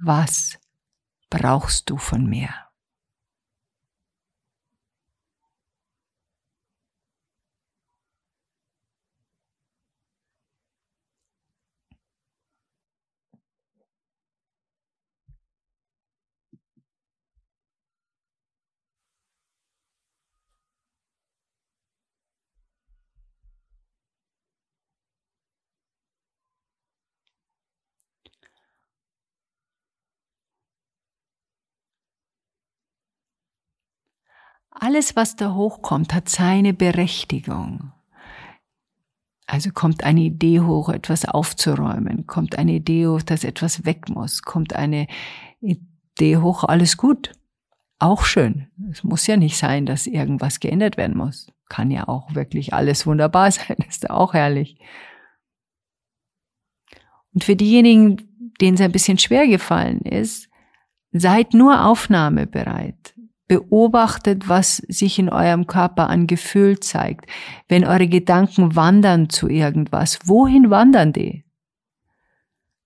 Was 0.02 0.58
brauchst 1.30 1.90
du 1.90 1.98
von 1.98 2.26
mir? 2.26 2.69
Alles, 34.72 35.16
was 35.16 35.36
da 35.36 35.54
hochkommt, 35.54 36.14
hat 36.14 36.30
seine 36.30 36.74
Berechtigung. 36.74 37.92
Also 39.46 39.72
kommt 39.72 40.04
eine 40.04 40.22
Idee 40.22 40.62
hoch, 40.62 40.90
etwas 40.90 41.26
aufzuräumen, 41.26 42.28
kommt 42.28 42.58
eine 42.58 42.74
Idee 42.74 43.08
hoch, 43.08 43.24
dass 43.24 43.44
etwas 43.44 43.84
weg 43.84 44.08
muss, 44.10 44.44
kommt 44.44 44.74
eine 44.76 45.08
Idee 45.60 46.38
hoch, 46.38 46.64
alles 46.64 46.98
gut. 46.98 47.32
Auch 47.98 48.24
schön. 48.24 48.68
Es 48.92 49.04
muss 49.04 49.28
ja 49.28 49.38
nicht 49.38 49.58
sein, 49.58 49.86
dass 49.86 50.08
irgendwas 50.08 50.60
geändert 50.60 50.98
werden 50.98 51.18
muss. 51.18 51.48
Kann 51.68 51.92
ja 51.92 52.08
auch 52.08 52.36
wirklich 52.36 52.74
alles 52.74 53.08
wunderbar 53.08 53.52
sein, 53.52 53.78
ist 53.88 54.10
auch 54.10 54.34
herrlich. 54.34 54.80
Und 57.34 57.44
für 57.44 57.56
diejenigen, 57.56 58.54
denen 58.62 58.76
es 58.76 58.82
ein 58.82 58.92
bisschen 58.92 59.18
schwer 59.18 59.48
gefallen 59.48 60.02
ist, 60.02 60.48
seid 61.12 61.54
nur 61.54 61.86
aufnahmebereit 61.86 63.16
beobachtet, 63.50 64.48
was 64.48 64.78
sich 64.88 65.20
in 65.20 65.28
eurem 65.28 65.68
Körper 65.68 66.08
an 66.08 66.28
Gefühl 66.28 66.80
zeigt. 66.80 67.26
Wenn 67.68 67.84
eure 67.84 68.08
Gedanken 68.08 68.78
wandern 68.78 69.30
zu 69.30 69.50
irgendwas, 69.50 70.20
wohin 70.24 70.70
wandern 70.70 71.12
die? 71.12 71.44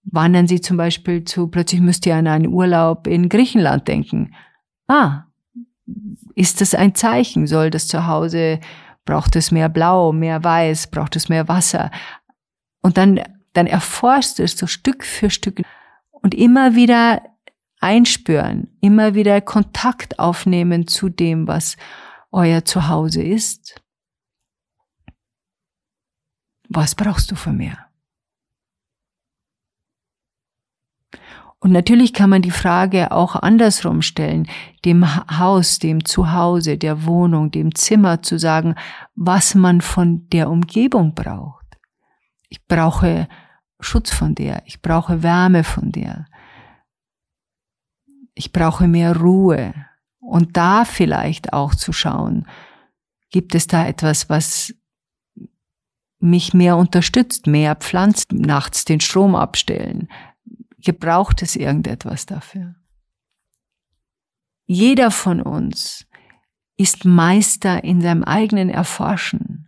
Wandern 0.05 0.47
sie 0.47 0.61
zum 0.61 0.77
Beispiel 0.77 1.25
zu, 1.25 1.47
plötzlich 1.47 1.81
müsst 1.81 2.05
ihr 2.05 2.15
an 2.15 2.27
einen 2.27 2.47
Urlaub 2.47 3.07
in 3.07 3.29
Griechenland 3.29 3.87
denken. 3.87 4.33
Ah, 4.87 5.25
ist 6.33 6.61
das 6.61 6.73
ein 6.73 6.95
Zeichen? 6.95 7.45
Soll 7.45 7.69
das 7.69 7.87
zu 7.87 8.07
Hause, 8.07 8.59
braucht 9.05 9.35
es 9.35 9.51
mehr 9.51 9.69
Blau, 9.69 10.13
mehr 10.13 10.43
Weiß, 10.43 10.87
braucht 10.87 11.17
es 11.17 11.27
mehr 11.27 11.49
Wasser? 11.49 11.91
Und 12.81 12.97
dann, 12.97 13.21
dann 13.51 13.67
erforscht 13.67 14.39
es 14.39 14.57
so 14.57 14.65
Stück 14.65 15.03
für 15.03 15.29
Stück 15.29 15.61
und 16.11 16.33
immer 16.33 16.75
wieder 16.75 17.21
einspüren, 17.83 18.69
immer 18.81 19.13
wieder 19.13 19.41
Kontakt 19.41 20.17
aufnehmen 20.17 20.87
zu 20.87 21.09
dem, 21.09 21.47
was 21.47 21.75
euer 22.31 22.63
Zuhause 22.65 23.21
ist. 23.21 23.81
Was 26.69 26.95
brauchst 26.95 27.29
du 27.29 27.35
von 27.35 27.57
mir? 27.57 27.77
Und 31.59 31.71
natürlich 31.71 32.13
kann 32.13 32.29
man 32.29 32.41
die 32.41 32.51
Frage 32.51 33.11
auch 33.11 33.35
andersrum 33.35 34.01
stellen, 34.01 34.47
dem 34.83 35.05
Haus, 35.39 35.79
dem 35.79 36.03
Zuhause, 36.03 36.77
der 36.77 37.05
Wohnung, 37.05 37.51
dem 37.51 37.73
Zimmer 37.75 38.21
zu 38.21 38.37
sagen, 38.37 38.75
was 39.15 39.55
man 39.55 39.79
von 39.79 40.27
der 40.29 40.49
Umgebung 40.49 41.15
braucht. 41.15 41.65
Ich 42.49 42.65
brauche 42.65 43.29
Schutz 43.79 44.11
von 44.11 44.35
der, 44.35 44.63
ich 44.65 44.81
brauche 44.81 45.23
Wärme 45.23 45.63
von 45.63 45.91
der, 45.91 46.25
ich 48.35 48.51
brauche 48.51 48.87
mehr 48.87 49.15
Ruhe. 49.15 49.73
Und 50.19 50.55
da 50.57 50.85
vielleicht 50.85 51.53
auch 51.53 51.75
zu 51.75 51.91
schauen, 51.91 52.47
gibt 53.29 53.55
es 53.55 53.67
da 53.67 53.85
etwas, 53.85 54.29
was 54.29 54.73
mich 56.19 56.53
mehr 56.53 56.77
unterstützt, 56.77 57.47
mehr 57.47 57.75
pflanzt, 57.75 58.31
nachts 58.31 58.85
den 58.85 59.01
Strom 59.01 59.35
abstellen. 59.35 60.07
Gebraucht 60.77 61.41
es 61.41 61.55
irgendetwas 61.55 62.25
dafür? 62.25 62.75
Jeder 64.65 65.11
von 65.11 65.41
uns 65.41 66.07
ist 66.77 67.05
Meister 67.05 67.83
in 67.83 68.01
seinem 68.01 68.23
eigenen 68.23 68.69
Erforschen. 68.69 69.67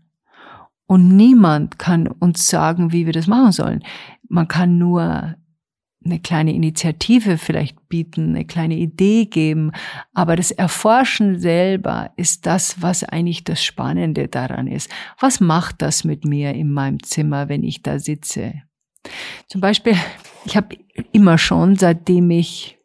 Und 0.88 1.16
niemand 1.16 1.80
kann 1.80 2.08
uns 2.08 2.48
sagen, 2.48 2.92
wie 2.92 3.06
wir 3.06 3.14
das 3.14 3.28
machen 3.28 3.52
sollen. 3.52 3.84
Man 4.30 4.48
kann 4.48 4.78
nur 4.78 5.36
eine 6.06 6.20
kleine 6.20 6.54
Initiative 6.54 7.38
vielleicht 7.38 7.90
bieten, 7.90 8.30
eine 8.30 8.46
kleine 8.46 8.76
Idee 8.76 9.26
geben. 9.26 9.72
Aber 10.14 10.36
das 10.36 10.52
Erforschen 10.52 11.40
selber 11.40 12.12
ist 12.16 12.46
das, 12.46 12.82
was 12.82 13.04
eigentlich 13.04 13.44
das 13.44 13.64
Spannende 13.64 14.28
daran 14.28 14.68
ist. 14.68 14.90
Was 15.20 15.40
macht 15.40 15.82
das 15.82 16.04
mit 16.04 16.24
mir 16.24 16.54
in 16.54 16.72
meinem 16.72 17.02
Zimmer, 17.02 17.50
wenn 17.50 17.64
ich 17.64 17.82
da 17.82 18.00
sitze? 18.00 18.54
Zum 19.48 19.62
Beispiel, 19.62 19.96
ich 20.46 20.56
habe 20.56 20.78
immer 21.12 21.38
schon, 21.38 21.76
seitdem 21.76 22.30
ich 22.32 22.78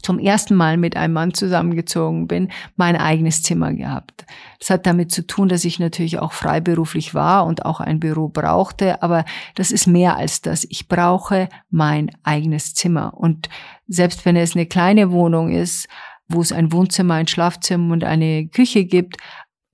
zum 0.00 0.18
ersten 0.18 0.54
Mal 0.54 0.76
mit 0.76 0.96
einem 0.96 1.14
Mann 1.14 1.34
zusammengezogen 1.34 2.26
bin, 2.26 2.48
mein 2.76 2.96
eigenes 2.96 3.42
Zimmer 3.42 3.72
gehabt. 3.72 4.24
Das 4.58 4.70
hat 4.70 4.86
damit 4.86 5.12
zu 5.12 5.26
tun, 5.26 5.48
dass 5.48 5.64
ich 5.64 5.78
natürlich 5.78 6.18
auch 6.18 6.32
freiberuflich 6.32 7.14
war 7.14 7.46
und 7.46 7.64
auch 7.64 7.80
ein 7.80 8.00
Büro 8.00 8.28
brauchte, 8.28 9.02
aber 9.02 9.24
das 9.54 9.70
ist 9.70 9.86
mehr 9.86 10.16
als 10.16 10.40
das. 10.40 10.64
Ich 10.70 10.88
brauche 10.88 11.48
mein 11.70 12.10
eigenes 12.22 12.74
Zimmer. 12.74 13.14
Und 13.14 13.48
selbst 13.88 14.24
wenn 14.24 14.36
es 14.36 14.54
eine 14.54 14.66
kleine 14.66 15.10
Wohnung 15.10 15.50
ist, 15.50 15.88
wo 16.28 16.40
es 16.40 16.52
ein 16.52 16.72
Wohnzimmer, 16.72 17.14
ein 17.14 17.26
Schlafzimmer 17.26 17.92
und 17.92 18.04
eine 18.04 18.46
Küche 18.48 18.84
gibt, 18.84 19.16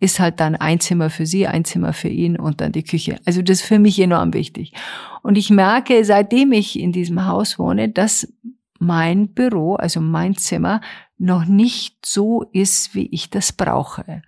ist 0.00 0.20
halt 0.20 0.40
dann 0.40 0.54
ein 0.54 0.80
Zimmer 0.80 1.10
für 1.10 1.26
sie, 1.26 1.46
ein 1.46 1.64
Zimmer 1.64 1.92
für 1.92 2.08
ihn 2.08 2.38
und 2.38 2.60
dann 2.60 2.72
die 2.72 2.84
Küche. 2.84 3.18
Also 3.24 3.42
das 3.42 3.60
ist 3.60 3.66
für 3.66 3.78
mich 3.78 3.98
enorm 3.98 4.32
wichtig. 4.32 4.72
Und 5.22 5.36
ich 5.36 5.50
merke, 5.50 6.04
seitdem 6.04 6.52
ich 6.52 6.78
in 6.78 6.92
diesem 6.92 7.26
Haus 7.26 7.58
wohne, 7.58 7.88
dass 7.88 8.32
mein 8.78 9.34
Büro, 9.34 9.76
also 9.76 10.00
mein 10.00 10.36
Zimmer, 10.36 10.80
noch 11.18 11.44
nicht 11.44 12.06
so 12.06 12.44
ist, 12.52 12.94
wie 12.94 13.06
ich 13.06 13.30
das 13.30 13.52
brauche. 13.52 14.22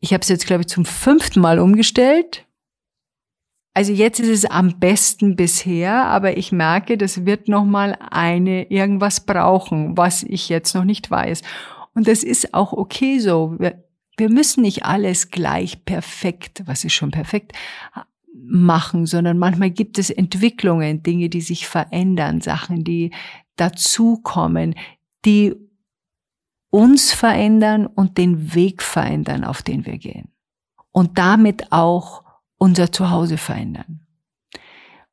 Ich 0.00 0.12
habe 0.12 0.22
es 0.22 0.28
jetzt, 0.28 0.46
glaube 0.46 0.62
ich, 0.62 0.68
zum 0.68 0.84
fünften 0.84 1.40
Mal 1.40 1.58
umgestellt. 1.58 2.46
Also 3.72 3.92
jetzt 3.92 4.20
ist 4.20 4.28
es 4.28 4.44
am 4.44 4.78
besten 4.78 5.34
bisher, 5.34 6.04
aber 6.06 6.36
ich 6.36 6.52
merke, 6.52 6.96
das 6.96 7.24
wird 7.24 7.48
noch 7.48 7.64
mal 7.64 7.98
eine 8.10 8.70
irgendwas 8.70 9.26
brauchen, 9.26 9.96
was 9.96 10.22
ich 10.22 10.48
jetzt 10.48 10.74
noch 10.74 10.84
nicht 10.84 11.10
weiß. 11.10 11.42
Und 11.94 12.06
das 12.06 12.22
ist 12.22 12.54
auch 12.54 12.72
okay 12.72 13.18
so. 13.18 13.56
Wir, 13.58 13.84
wir 14.16 14.30
müssen 14.30 14.62
nicht 14.62 14.84
alles 14.84 15.30
gleich 15.30 15.84
perfekt, 15.84 16.62
was 16.66 16.84
ist 16.84 16.92
schon 16.92 17.10
perfekt, 17.10 17.52
machen, 18.46 19.06
sondern 19.06 19.38
manchmal 19.38 19.70
gibt 19.70 19.98
es 19.98 20.10
Entwicklungen, 20.10 21.02
Dinge, 21.02 21.28
die 21.28 21.40
sich 21.40 21.66
verändern, 21.66 22.40
Sachen, 22.40 22.84
die 22.84 23.12
dazukommen, 23.56 24.74
die 25.24 25.54
uns 26.70 27.12
verändern 27.12 27.86
und 27.86 28.18
den 28.18 28.54
Weg 28.54 28.82
verändern, 28.82 29.44
auf 29.44 29.62
den 29.62 29.86
wir 29.86 29.98
gehen. 29.98 30.32
Und 30.90 31.18
damit 31.18 31.72
auch 31.72 32.24
unser 32.58 32.92
Zuhause 32.92 33.36
verändern. 33.36 34.06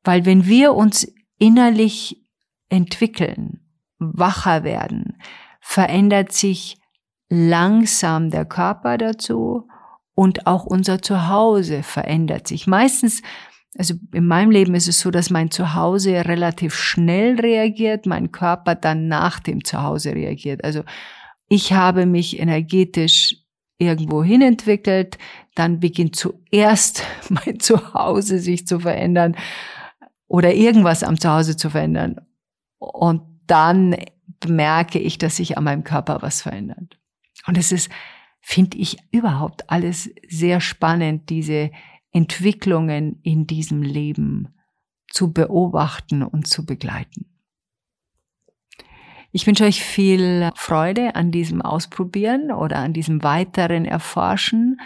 Weil 0.02 0.24
wenn 0.24 0.46
wir 0.46 0.74
uns 0.74 1.12
innerlich 1.38 2.24
entwickeln, 2.68 3.60
wacher 3.98 4.64
werden, 4.64 5.18
verändert 5.60 6.32
sich 6.32 6.78
langsam 7.28 8.30
der 8.30 8.44
Körper 8.44 8.98
dazu 8.98 9.68
und 10.14 10.46
auch 10.46 10.64
unser 10.64 11.00
Zuhause 11.00 11.82
verändert 11.82 12.46
sich. 12.46 12.66
Meistens, 12.66 13.22
also 13.76 13.94
in 14.12 14.26
meinem 14.26 14.50
Leben 14.50 14.74
ist 14.74 14.88
es 14.88 15.00
so, 15.00 15.10
dass 15.10 15.30
mein 15.30 15.50
Zuhause 15.50 16.24
relativ 16.26 16.74
schnell 16.74 17.40
reagiert, 17.40 18.06
mein 18.06 18.32
Körper 18.32 18.74
dann 18.74 19.08
nach 19.08 19.40
dem 19.40 19.64
Zuhause 19.64 20.14
reagiert. 20.14 20.64
Also 20.64 20.84
ich 21.48 21.72
habe 21.72 22.06
mich 22.06 22.38
energetisch 22.38 23.36
irgendwo 23.78 24.22
hin 24.22 24.42
entwickelt, 24.42 25.18
dann 25.54 25.80
beginnt 25.80 26.16
zuerst 26.16 27.04
mein 27.28 27.58
Zuhause 27.60 28.38
sich 28.38 28.66
zu 28.66 28.80
verändern 28.80 29.36
oder 30.28 30.54
irgendwas 30.54 31.02
am 31.02 31.18
Zuhause 31.18 31.56
zu 31.56 31.70
verändern. 31.70 32.20
Und 32.78 33.22
dann 33.46 33.96
merke 34.46 34.98
ich, 34.98 35.18
dass 35.18 35.36
sich 35.36 35.58
an 35.58 35.64
meinem 35.64 35.84
Körper 35.84 36.22
was 36.22 36.42
verändert. 36.42 36.98
Und 37.46 37.58
es 37.58 37.72
ist 37.72 37.90
finde 38.42 38.76
ich 38.76 38.98
überhaupt 39.12 39.70
alles 39.70 40.10
sehr 40.28 40.60
spannend, 40.60 41.30
diese 41.30 41.70
Entwicklungen 42.10 43.20
in 43.22 43.46
diesem 43.46 43.82
Leben 43.82 44.54
zu 45.08 45.32
beobachten 45.32 46.22
und 46.22 46.46
zu 46.46 46.66
begleiten. 46.66 47.26
Ich 49.30 49.46
wünsche 49.46 49.64
euch 49.64 49.82
viel 49.82 50.50
Freude 50.54 51.14
an 51.14 51.30
diesem 51.30 51.62
Ausprobieren 51.62 52.52
oder 52.52 52.78
an 52.78 52.92
diesem 52.92 53.22
weiteren 53.22 53.86
Erforschen 53.86 54.78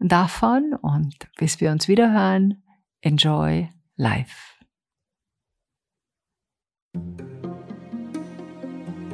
davon 0.00 0.74
und 0.74 1.14
bis 1.36 1.60
wir 1.60 1.70
uns 1.70 1.86
wieder 1.86 2.12
hören, 2.12 2.64
enjoy 3.00 3.68
life. 3.96 4.52